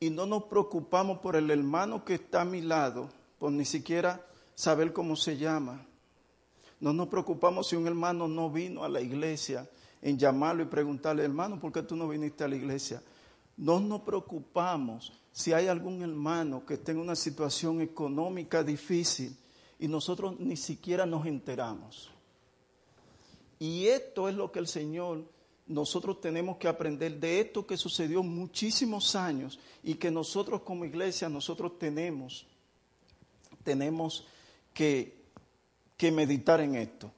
[0.00, 4.24] y no nos preocupamos por el hermano que está a mi lado, por ni siquiera
[4.54, 5.86] saber cómo se llama.
[6.80, 9.68] No nos preocupamos si un hermano no vino a la iglesia
[10.00, 13.02] en llamarlo y preguntarle, hermano, ¿por qué tú no viniste a la iglesia?
[13.56, 19.36] No nos preocupamos si hay algún hermano que esté en una situación económica difícil
[19.80, 22.10] y nosotros ni siquiera nos enteramos.
[23.58, 25.24] Y esto es lo que el Señor,
[25.66, 31.28] nosotros tenemos que aprender de esto que sucedió muchísimos años y que nosotros como iglesia,
[31.28, 32.46] nosotros tenemos,
[33.64, 34.26] tenemos
[34.72, 35.18] que
[35.98, 37.12] que meditar en esto.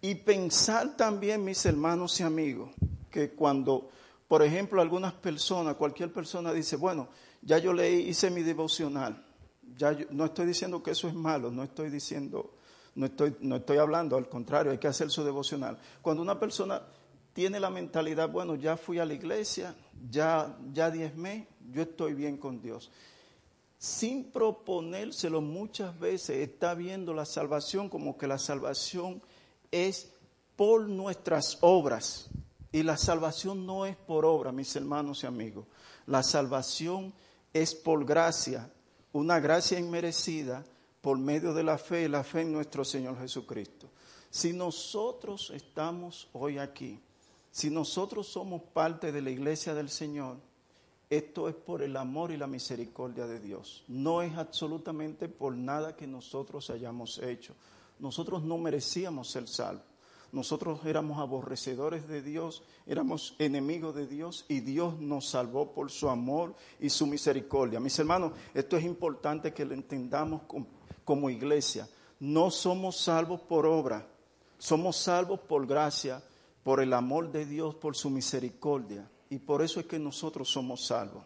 [0.00, 2.70] Y pensar también, mis hermanos y amigos,
[3.10, 3.90] que cuando,
[4.28, 7.08] por ejemplo, algunas personas, cualquier persona dice, bueno,
[7.42, 9.24] ya yo leí, hice mi devocional,
[9.76, 12.52] ya no estoy diciendo que eso es malo, no estoy diciendo,
[12.98, 15.78] no estoy, no estoy hablando, al contrario, hay que hacer su devocional.
[16.02, 16.82] Cuando una persona
[17.32, 19.74] tiene la mentalidad, bueno, ya fui a la iglesia,
[20.10, 22.90] ya, ya diezmé, yo estoy bien con Dios
[23.78, 29.22] sin proponérselo muchas veces, está viendo la salvación como que la salvación
[29.70, 30.10] es
[30.56, 32.28] por nuestras obras.
[32.72, 35.66] Y la salvación no es por obra, mis hermanos y amigos.
[36.06, 37.14] La salvación
[37.52, 38.70] es por gracia,
[39.12, 40.64] una gracia inmerecida
[41.08, 43.88] por medio de la fe, la fe en nuestro Señor Jesucristo.
[44.28, 47.00] Si nosotros estamos hoy aquí,
[47.50, 50.36] si nosotros somos parte de la iglesia del Señor,
[51.08, 53.84] esto es por el amor y la misericordia de Dios.
[53.88, 57.54] No es absolutamente por nada que nosotros hayamos hecho.
[57.98, 59.86] Nosotros no merecíamos ser salvos.
[60.30, 66.10] Nosotros éramos aborrecedores de Dios, éramos enemigos de Dios y Dios nos salvó por su
[66.10, 67.80] amor y su misericordia.
[67.80, 70.42] Mis hermanos, esto es importante que lo entendamos
[71.08, 71.88] como iglesia.
[72.20, 74.06] No somos salvos por obra,
[74.58, 76.22] somos salvos por gracia,
[76.62, 80.84] por el amor de Dios, por su misericordia y por eso es que nosotros somos
[80.84, 81.24] salvos.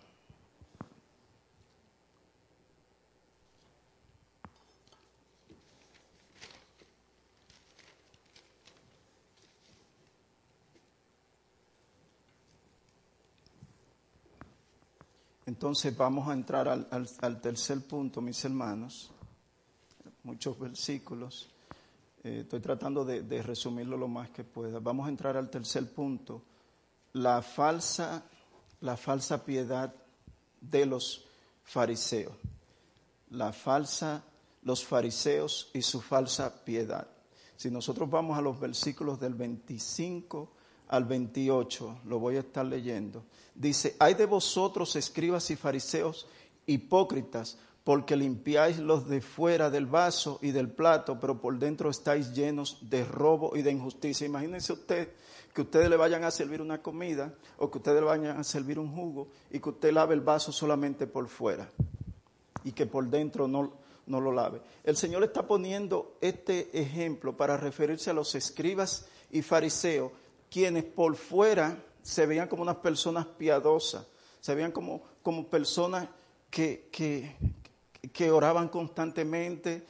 [15.45, 19.13] Entonces vamos a entrar al, tercer punto, mis hermanos.
[20.25, 21.49] Muchos versículos.
[22.25, 24.79] Eh, estoy tratando de resumirlo lo más que pueda.
[24.79, 26.43] Vamos a entrar al tercer punto
[27.13, 28.23] la falsa,
[28.81, 29.95] la falsa piedad
[30.61, 31.25] de los
[31.65, 32.35] fariseos.
[33.31, 34.25] La falsa,
[34.63, 37.07] los fariseos y su falsa piedad.
[37.57, 40.53] Si nosotros vamos a los versículos del 25
[40.89, 43.25] al 28, lo voy a estar leyendo.
[43.55, 46.27] Dice, hay de vosotros, escribas y fariseos,
[46.67, 52.33] hipócritas, porque limpiáis los de fuera del vaso y del plato, pero por dentro estáis
[52.33, 54.27] llenos de robo y de injusticia.
[54.27, 55.09] Imagínense usted
[55.53, 58.79] que ustedes le vayan a servir una comida o que ustedes le vayan a servir
[58.79, 61.69] un jugo y que usted lave el vaso solamente por fuera
[62.65, 63.73] y que por dentro no,
[64.07, 64.61] no lo lave.
[64.85, 70.13] El Señor está poniendo este ejemplo para referirse a los escribas y fariseos,
[70.51, 74.07] quienes por fuera se veían como unas personas piadosas,
[74.41, 76.09] se veían como, como personas
[76.51, 77.35] que, que,
[78.13, 79.85] que oraban constantemente,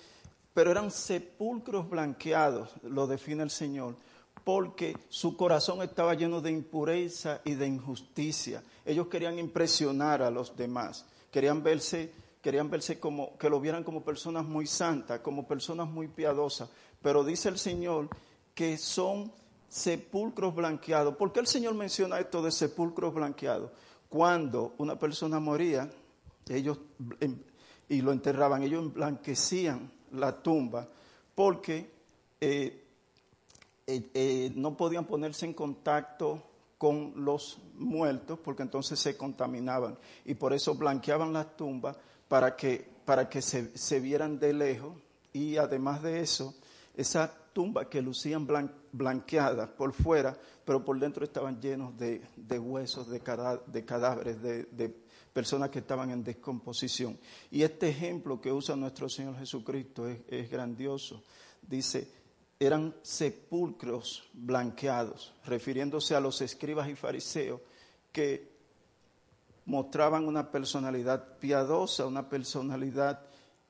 [0.53, 3.97] pero eran sepulcros blanqueados, lo define el Señor,
[4.45, 8.63] porque su corazón estaba lleno de impureza y de injusticia.
[8.85, 14.03] Ellos querían impresionar a los demás, querían verse, querían verse como, que lo vieran como
[14.03, 16.69] personas muy santas, como personas muy piadosas.
[17.01, 18.09] Pero dice el Señor
[18.55, 19.33] que son
[19.69, 21.17] sepulcros blanqueados.
[21.17, 23.71] ¿Por qué el Señor menciona esto de sepulcros blanqueados?
[24.09, 25.91] Cuando una persona moría,
[26.49, 26.79] ellos
[27.21, 27.39] em,
[27.93, 30.89] y lo enterraban, ellos emblanquecían la tumba
[31.35, 31.91] porque
[32.41, 32.83] eh,
[33.87, 36.43] eh, eh, no podían ponerse en contacto
[36.79, 39.99] con los muertos porque entonces se contaminaban.
[40.25, 41.95] Y por eso blanqueaban las tumbas
[42.29, 44.95] para que, para que se, se vieran de lejos.
[45.35, 46.55] Y además de eso,
[46.97, 48.49] esa tumba que lucían
[48.93, 50.35] blanqueadas por fuera,
[50.65, 52.23] pero por dentro estaban llenos de,
[52.59, 54.97] huesos, de, cadáveres, de,
[55.33, 57.19] personas que estaban en descomposición.
[57.51, 61.23] Y este ejemplo que usa nuestro Señor Jesucristo es, grandioso.
[61.63, 62.09] Dice,
[62.59, 67.61] eran sepulcros blanqueados, refiriéndose a los escribas y fariseos
[68.13, 68.53] que
[69.65, 73.21] mostraban una personalidad piadosa, una personalidad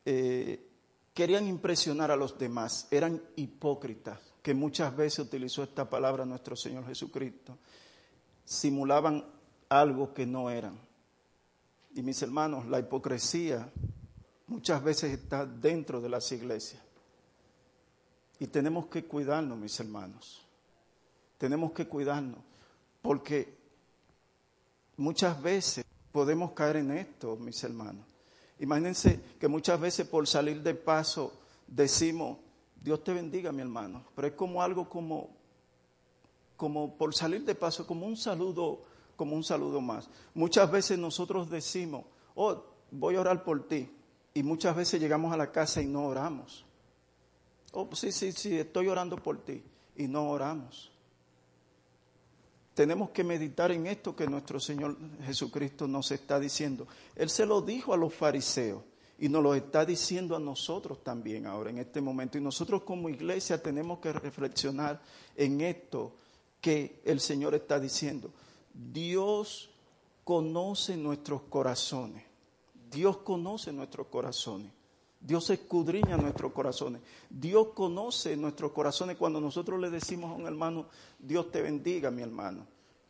[0.05, 0.69] eh,
[1.15, 6.87] querían impresionar a los demás, eran hipócritas, que muchas veces utilizó esta palabra nuestro Señor
[6.87, 7.57] Jesucristo,
[8.45, 9.25] simulaban
[9.69, 10.79] algo que no eran.
[11.95, 13.71] Y mis hermanos, la hipocresía
[14.47, 16.83] muchas veces está dentro de las iglesias.
[18.39, 20.47] Y tenemos que cuidarnos, mis hermanos.
[21.39, 22.39] Tenemos que cuidarnos,
[23.01, 23.57] porque
[24.97, 28.05] muchas veces podemos caer en esto, mis hermanos.
[28.61, 31.33] Imagínense que muchas veces por salir de paso
[31.67, 32.39] decimos,
[32.81, 35.31] Dios te bendiga, mi hermano, pero es como algo como,
[36.57, 38.83] como por salir de paso, como un saludo,
[39.17, 40.09] como un saludo más.
[40.35, 42.05] Muchas veces nosotros decimos,
[42.35, 43.89] oh, voy a orar por ti,
[44.35, 46.65] y muchas veces llegamos a la casa y no oramos.
[47.73, 49.63] Oh, sí, sí, sí, estoy orando por ti,
[49.97, 50.93] y no oramos.
[52.75, 56.87] Tenemos que meditar en esto que nuestro Señor Jesucristo nos está diciendo.
[57.15, 58.83] Él se lo dijo a los fariseos
[59.19, 62.39] y nos lo está diciendo a nosotros también ahora en este momento.
[62.39, 65.03] Y nosotros como iglesia tenemos que reflexionar
[65.37, 66.15] en esto
[66.63, 68.31] que el Señor está diciendo.
[68.75, 69.71] Dios
[70.25, 72.25] conoce nuestros corazones.
[72.91, 74.71] Dios conoce nuestros corazones.
[75.21, 77.01] Dios escudriña nuestros corazones.
[77.31, 80.87] Dios conoce nuestros corazones cuando nosotros le decimos a un hermano,
[81.19, 82.67] Dios te bendiga, mi hermano.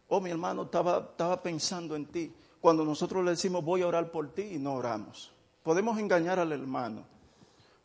[0.08, 2.32] Oh, mi hermano estaba, estaba pensando en ti.
[2.60, 5.32] Cuando nosotros le decimos, voy a orar por ti y no oramos.
[5.62, 7.04] Podemos engañar al hermano.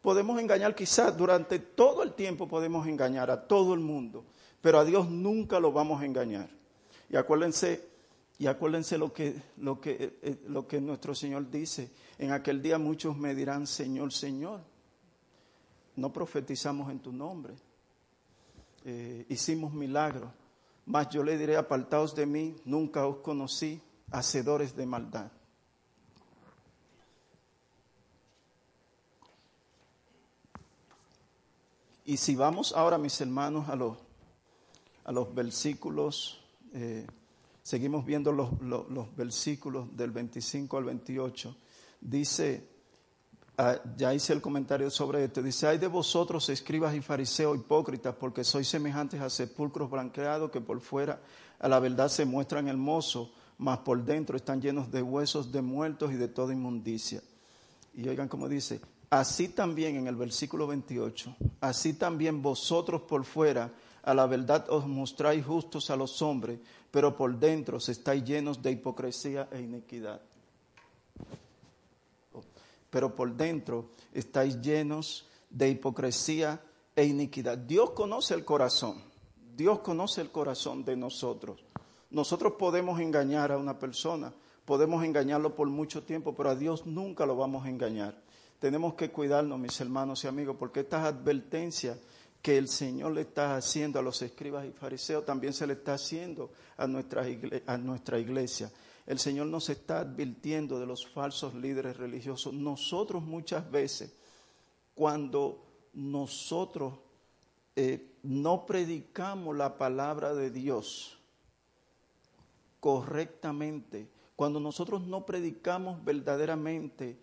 [0.01, 4.23] Podemos engañar quizás durante todo el tiempo, podemos engañar a todo el mundo,
[4.61, 6.49] pero a Dios nunca lo vamos a engañar.
[7.09, 7.87] Y acuérdense,
[8.37, 11.91] y acuérdense lo que, lo que, eh, eh, lo que nuestro Señor dice.
[12.17, 14.61] En aquel día muchos me dirán, Señor, Señor,
[15.95, 17.55] no profetizamos en tu nombre.
[18.83, 20.31] Eh, hicimos milagros.
[20.85, 23.81] Mas yo le diré, apartaos de mí, nunca os conocí,
[24.11, 25.31] hacedores de maldad.
[32.05, 33.97] Y si vamos ahora, mis hermanos, a los,
[35.03, 36.41] a los versículos
[37.67, 41.55] seguimos viendo los, versículos del 25 al 28,
[41.99, 42.65] dice,
[43.57, 48.15] ah, ya hice el comentario sobre esto, dice, hay de vosotros escribas y fariseos hipócritas,
[48.15, 51.19] porque sois semejantes a sepulcros blanqueados que por fuera
[51.59, 56.11] a la verdad se muestran hermosos, mas por dentro están llenos de huesos de muertos
[56.13, 57.21] y de toda inmundicia.
[57.95, 63.73] Y oigan cómo dice, así también en el versículo 28, así también vosotros por fuera
[64.07, 68.71] a la verdad os mostráis justos a los hombres, pero por dentro estáis llenos de
[68.71, 70.21] hipocresía e iniquidad.
[72.89, 76.61] Pero por dentro estáis llenos de hipocresía
[76.95, 77.57] e iniquidad.
[77.57, 79.03] Dios conoce el corazón.
[79.57, 81.59] Dios conoce el corazón de nosotros.
[82.09, 84.33] Nosotros podemos engañar a una persona,
[84.63, 88.15] podemos engañarlo por mucho tiempo, pero a Dios nunca lo vamos a engañar.
[88.59, 91.97] Tenemos que cuidarnos, mis hermanos y amigos, porque estas advertencias
[92.41, 95.95] que el Señor le está haciendo a los escribas y fariseos, también se le está
[95.95, 97.25] haciendo a nuestra,
[97.65, 98.71] a nuestra iglesia.
[99.05, 102.53] El Señor nos está advirtiendo de los falsos líderes religiosos.
[102.53, 104.13] Nosotros muchas veces,
[104.93, 105.63] cuando
[105.93, 106.93] nosotros
[107.75, 111.17] eh, no predicamos la palabra de Dios
[112.79, 117.17] correctamente, cuando nosotros no predicamos verdaderamente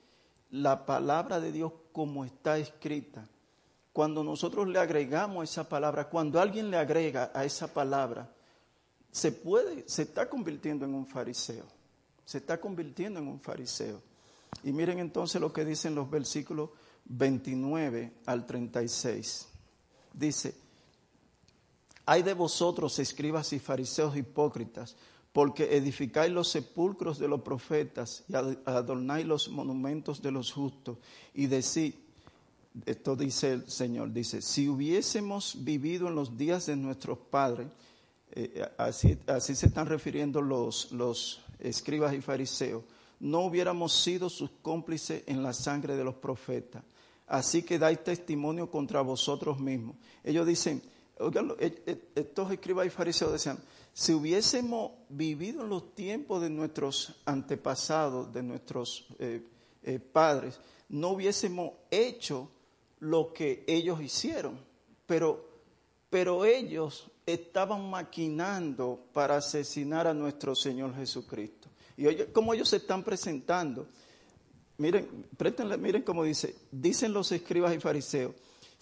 [0.51, 3.29] la palabra de Dios como está escrita,
[3.95, 8.29] cuando nosotros le agregamos esa palabra, cuando alguien le agrega a esa palabra,
[9.13, 11.65] se puede, se está convirtiendo en un fariseo.
[12.25, 14.03] Se está convirtiendo en un fariseo.
[14.65, 16.71] Y miren entonces lo que dicen los versículos
[17.05, 19.47] 29 al 36.
[20.13, 20.57] Dice,
[22.05, 24.97] hay de vosotros, escribas y fariseos hipócritas,
[25.33, 30.99] porque edificáis los sepulcros de los profetas y adornáis los monumentos de los justos,
[31.33, 31.95] y decís,
[32.87, 37.69] esto dice el Señor, dice, si hubiésemos vivido en los días de nuestros padres,
[38.33, 42.83] eh, así, así, se están refiriendo los, los escribas y fariseos,
[43.21, 46.83] no hubiéramos sido sus cómplices en la sangre de los profetas.
[47.27, 49.97] así que dais testimonio contra vosotros mismos.
[50.23, 50.83] Ellos dicen,
[51.19, 53.59] oigan, e, e, estos escribas y fariseos decían,
[53.93, 59.47] si hubiésemos vivido en los tiempos de nuestros antepasados, de nuestros eh,
[59.83, 60.59] eh, padres,
[60.89, 62.51] no hubiésemos hecho
[63.01, 64.59] lo que ellos hicieron,
[65.07, 65.49] pero,
[66.11, 71.69] pero ellos estaban maquinando para asesinar a nuestro Señor Jesucristo.
[71.97, 73.87] Y oye, cómo ellos se están presentando.
[74.79, 78.35] Miren, préstenle, miren cómo dice, dicen los escribas y fariseos,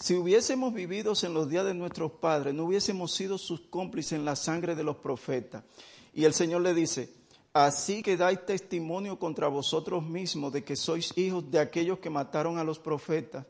[0.02, 4.24] si hubiésemos vivido en los días de nuestros padres, no hubiésemos sido sus cómplices en
[4.24, 5.62] la sangre de los profetas.
[6.14, 7.10] Y el Señor le dice,
[7.52, 12.58] así que dais testimonio contra vosotros mismos de que sois hijos de aquellos que mataron
[12.58, 13.46] a los profetas.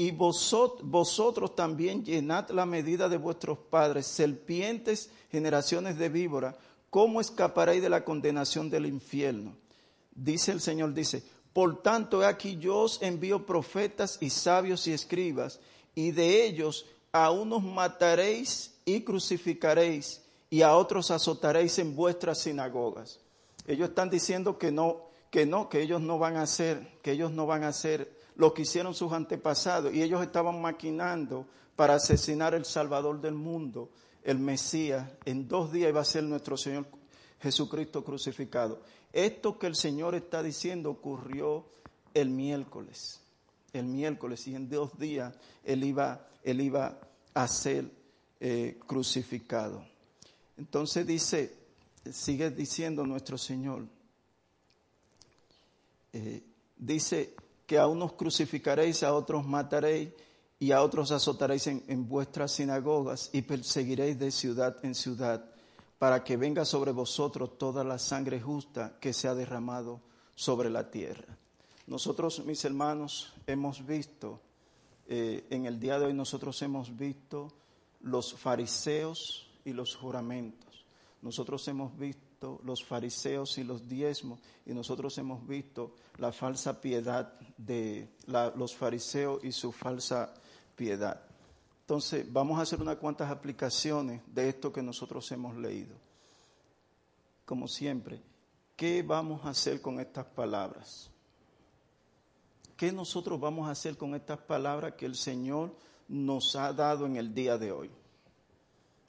[0.00, 6.56] Y vosotros, también llenad la medida de vuestros padres, serpientes, generaciones de víbora.
[6.88, 9.58] ¿Cómo escaparéis de la condenación del infierno?
[10.14, 11.22] Dice el Señor, dice,
[11.52, 15.60] por tanto, aquí yo os envío profetas y sabios y escribas,
[15.94, 23.20] y de ellos a unos mataréis y crucificaréis, y a otros azotaréis en vuestras sinagogas.
[23.66, 27.32] Ellos están diciendo que no, que no, que ellos no van a hacer, que ellos
[27.32, 32.54] no van a hacer lo que hicieron sus antepasados, y ellos estaban maquinando para asesinar
[32.54, 33.90] el Salvador del mundo,
[34.22, 35.08] el Mesías.
[35.24, 36.86] En dos días iba a ser nuestro Señor
[37.40, 38.82] Jesucristo crucificado.
[39.12, 41.64] Esto que el Señor está diciendo ocurrió
[42.14, 43.20] el miércoles,
[43.72, 46.98] el miércoles, y en dos días Él iba, él iba
[47.34, 47.90] a ser
[48.40, 49.84] eh, crucificado.
[50.56, 51.54] Entonces dice,
[52.12, 53.86] sigue diciendo nuestro Señor,
[56.12, 56.42] eh,
[56.76, 57.34] dice
[57.70, 60.10] que a unos crucificaréis, a otros mataréis
[60.58, 65.48] y a otros azotaréis en vuestras sinagogas y perseguiréis de ciudad en ciudad
[65.96, 70.00] para que venga sobre vosotros toda la sangre justa que se ha derramado
[70.34, 71.38] sobre la tierra.
[71.86, 74.40] Nosotros, mis hermanos, hemos visto,
[75.06, 77.52] eh, en el día de hoy nosotros hemos visto
[78.00, 80.84] los fariseos y los juramentos.
[81.22, 87.34] Nosotros hemos visto los fariseos y los diezmos y nosotros hemos visto la falsa piedad
[87.58, 90.32] de los fariseos y su falsa
[90.74, 91.20] piedad.
[91.82, 95.94] Entonces, vamos a hacer unas cuantas aplicaciones de esto que nosotros hemos leído.
[97.44, 98.22] Como siempre,
[98.74, 101.10] ¿qué vamos a hacer con estas palabras?
[102.74, 105.74] ¿Qué nosotros vamos a hacer con estas palabras que el Señor
[106.08, 107.90] nos ha dado en el día de hoy?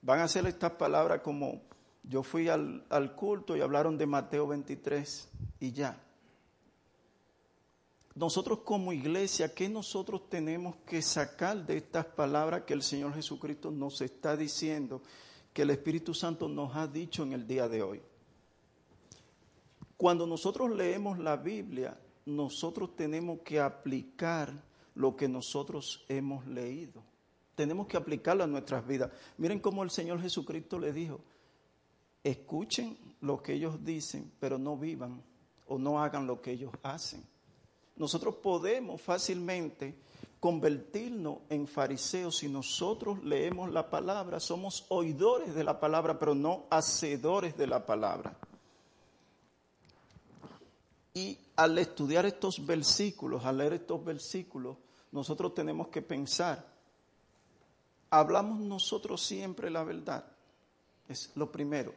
[0.01, 1.61] Van a hacer estas palabras como
[2.03, 5.29] yo fui al, culto y hablaron de Mateo 23
[5.59, 6.01] y ya
[8.13, 13.71] nosotros como iglesia, ¿qué nosotros tenemos que sacar de estas palabras que el Señor Jesucristo
[13.71, 15.01] nos está diciendo,
[15.53, 18.01] que el Espíritu Santo nos ha dicho en el día de hoy?
[19.95, 24.51] Cuando nosotros leemos la Biblia, nosotros tenemos que aplicar
[24.95, 27.01] lo que nosotros hemos leído.
[27.55, 29.11] Tenemos que aplicarlo a nuestras vidas.
[29.37, 31.21] Miren cómo el Señor Jesucristo le dijo,
[32.23, 35.21] escuchen lo que ellos dicen, pero no vivan
[35.67, 37.23] o no hagan lo que ellos hacen.
[37.95, 39.95] Nosotros podemos fácilmente
[40.39, 46.65] convertirnos en fariseos si nosotros leemos la palabra, somos oidores de la palabra, pero no
[46.71, 48.35] hacedores de la palabra.
[51.13, 54.77] Y al estudiar estos versículos, al leer estos versículos,
[55.11, 56.65] nosotros tenemos que pensar,
[58.09, 60.25] hablamos nosotros siempre la verdad,
[61.07, 61.93] es lo primero,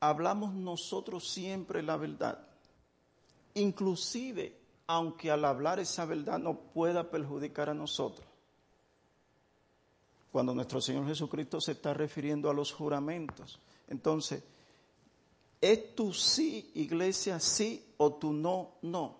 [0.00, 2.46] hablamos nosotros siempre la verdad,
[3.54, 8.26] inclusive aunque al hablar esa verdad no pueda perjudicar a nosotros.
[10.30, 13.58] Cuando nuestro Señor Jesucristo se está refiriendo a los juramentos.
[13.88, 14.42] Entonces,
[15.60, 19.16] ¿es tu sí, iglesia, sí o tu no, no?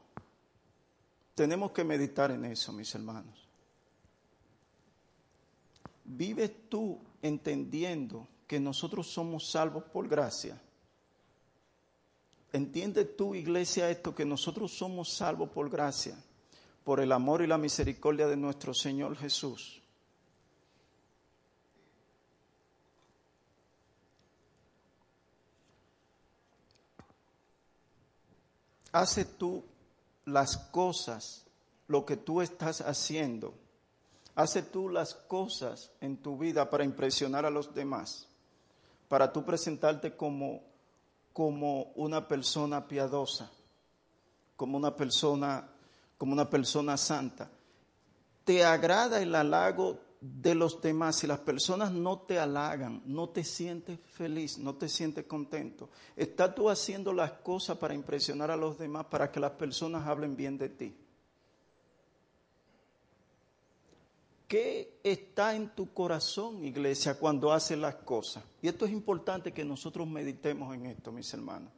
[1.34, 3.48] Tenemos que meditar en eso, mis hermanos.
[6.04, 10.60] ¿Vives tú entendiendo que nosotros somos salvos por gracia?
[12.52, 16.16] ¿Entiende tú, iglesia, esto que nosotros somos salvos por gracia,
[16.84, 19.82] por el amor y la misericordia de nuestro Señor Jesús?
[28.92, 29.62] Hace tú
[30.24, 31.44] las cosas,
[31.86, 33.52] lo que tú estás haciendo.
[34.34, 38.26] Hace tú las cosas en tu vida para impresionar a los demás,
[39.08, 40.62] para tú presentarte como
[41.36, 43.50] como una persona piadosa,
[44.56, 45.68] como una persona,
[46.16, 47.50] como una persona santa.
[48.42, 51.16] Te agrada el halago de los demás.
[51.16, 55.90] Si las personas no te halagan, no te sientes feliz, no te sientes contento.
[56.16, 60.36] Estás tú haciendo las cosas para impresionar a los demás, para que las personas hablen
[60.36, 60.96] bien de ti.
[64.48, 68.44] ¿Qué está en tu corazón, iglesia, cuando haces las cosas?
[68.62, 71.72] Y esto es importante que nosotros meditemos en esto, mis hermanos.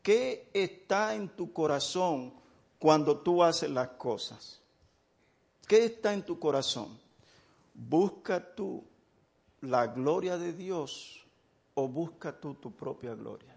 [0.00, 2.32] ¿Qué está en tu corazón
[2.78, 4.60] cuando tú haces las cosas?
[5.66, 6.98] ¿Qué está en tu corazón?
[7.74, 8.84] ¿Busca tú
[9.60, 11.26] la gloria de Dios
[11.74, 13.56] o busca tú tu propia gloria?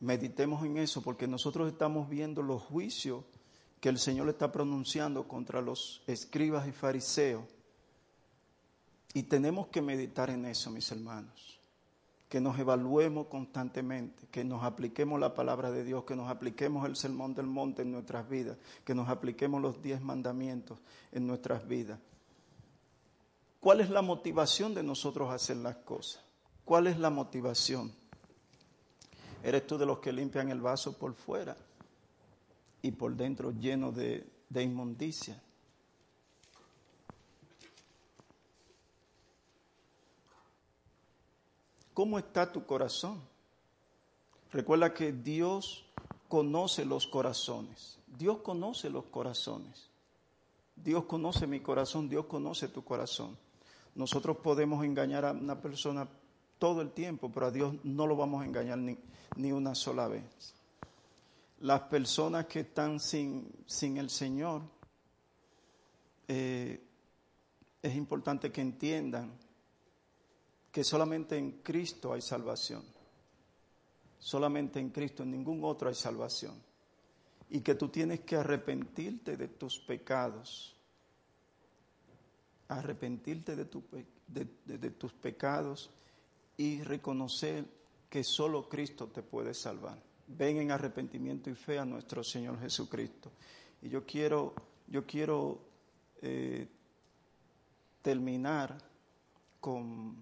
[0.00, 3.24] Meditemos en eso porque nosotros estamos viendo los juicios
[3.80, 7.44] que el Señor está pronunciando contra los escribas y fariseos.
[9.14, 11.58] Y tenemos que meditar en eso, mis hermanos.
[12.28, 16.94] Que nos evaluemos constantemente, que nos apliquemos la palabra de Dios, que nos apliquemos el
[16.94, 20.78] sermón del monte en nuestras vidas, que nos apliquemos los diez mandamientos
[21.10, 21.98] en nuestras vidas.
[23.58, 26.22] ¿Cuál es la motivación de nosotros hacer las cosas?
[26.64, 27.92] ¿Cuál es la motivación?
[29.42, 31.56] ¿Eres tú de los que limpian el vaso por fuera?
[32.82, 35.40] Y por dentro lleno de, inmundicia.
[41.92, 43.20] ¿Cómo está tu corazón?
[44.52, 45.84] Recuerda que Dios
[46.28, 47.98] conoce los corazones.
[48.06, 49.88] Dios conoce los corazones.
[50.74, 53.36] Dios conoce mi corazón, Dios conoce tu corazón.
[53.94, 56.08] Nosotros podemos engañar a una persona
[56.58, 58.96] todo el tiempo, pero a Dios no lo vamos a engañar ni,
[59.36, 60.54] ni una sola vez
[61.60, 64.62] las personas que están sin, sin el Señor,
[66.26, 66.80] eh,
[67.82, 69.32] es importante que entiendan
[70.72, 72.82] que solamente en Cristo hay salvación.
[74.18, 76.54] Solamente en Cristo, en ningún otro hay salvación.
[77.50, 80.76] Y que tú tienes que arrepentirte de tus pecados.
[82.68, 83.66] Arrepentirte de,
[84.64, 85.90] de tus pecados
[86.56, 87.66] y reconocer
[88.08, 93.30] que solo Cristo te puede salvar ven en arrepentimiento y fe a nuestro Señor Jesucristo.
[93.82, 94.54] Y yo quiero,
[94.86, 95.60] yo quiero
[96.22, 96.68] eh,
[98.02, 98.76] terminar
[99.60, 100.16] con,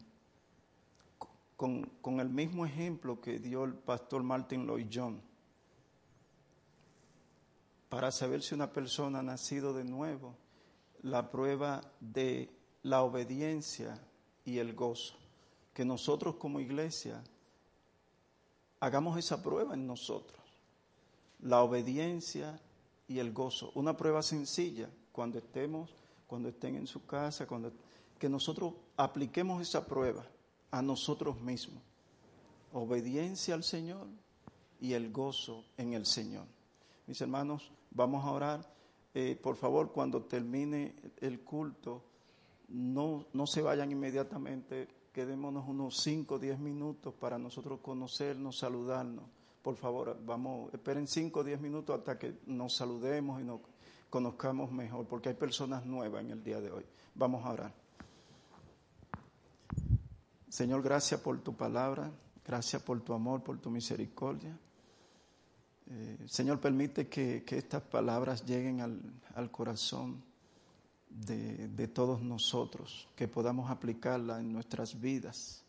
[1.56, 5.20] con, con, el mismo ejemplo que dio el pastor Martin Lloyd John
[7.88, 10.36] para saber si una persona ha nacido de nuevo,
[11.02, 12.50] la prueba de
[12.82, 13.98] la obediencia
[14.44, 15.16] y el gozo.
[15.72, 17.22] Que nosotros como iglesia
[18.80, 20.38] hagamos esa prueba en nosotros.
[21.40, 22.60] La obediencia
[23.06, 23.72] y el gozo.
[23.74, 25.90] Una prueba sencilla cuando estemos,
[26.26, 27.72] cuando estén en su casa, cuando
[28.18, 30.26] que nosotros apliquemos esa prueba
[30.70, 31.82] a nosotros mismos.
[32.72, 34.06] Obediencia al Señor
[34.80, 36.44] y el gozo en el Señor.
[37.06, 38.74] Mis hermanos, vamos a orar.
[39.14, 42.02] Eh, por favor, cuando termine el culto,
[42.68, 44.88] no, no se vayan inmediatamente
[45.18, 49.24] quedémonos unos 5 o 10 minutos para nosotros conocernos, saludarnos.
[49.62, 53.58] Por favor, vamos, esperen 5 o 10 minutos hasta que nos saludemos y nos
[54.10, 56.84] conozcamos mejor, porque hay personas nuevas en el día de hoy.
[57.16, 57.74] Vamos a orar.
[60.48, 62.12] Señor, gracias por tu palabra,
[62.44, 64.56] gracias por tu amor, por tu misericordia.
[65.90, 69.02] Eh, Señor, permite que, estas palabras lleguen al,
[69.34, 70.27] al corazón
[71.10, 75.62] de, todos nosotros, que podamos aplicarla en nuestras vidas.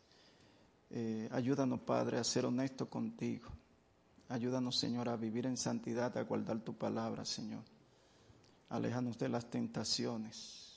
[0.90, 3.48] Eh, ayúdanos, Padre, a ser honestos contigo.
[4.28, 7.62] Ayúdanos, Señor, a vivir en santidad, a guardar tu palabra, Señor.
[8.68, 10.70] Aléjanos de las tentaciones.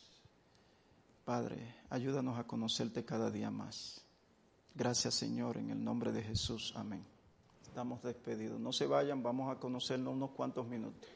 [1.24, 4.02] Padre, ayúdanos a conocerte cada día más.
[4.76, 6.74] Gracias, Señor, en el nombre de Jesús.
[6.76, 7.06] Amén.
[7.64, 8.60] Estamos despedidos.
[8.60, 11.08] No se vayan, vamos a conocernos unos cuantos minutos.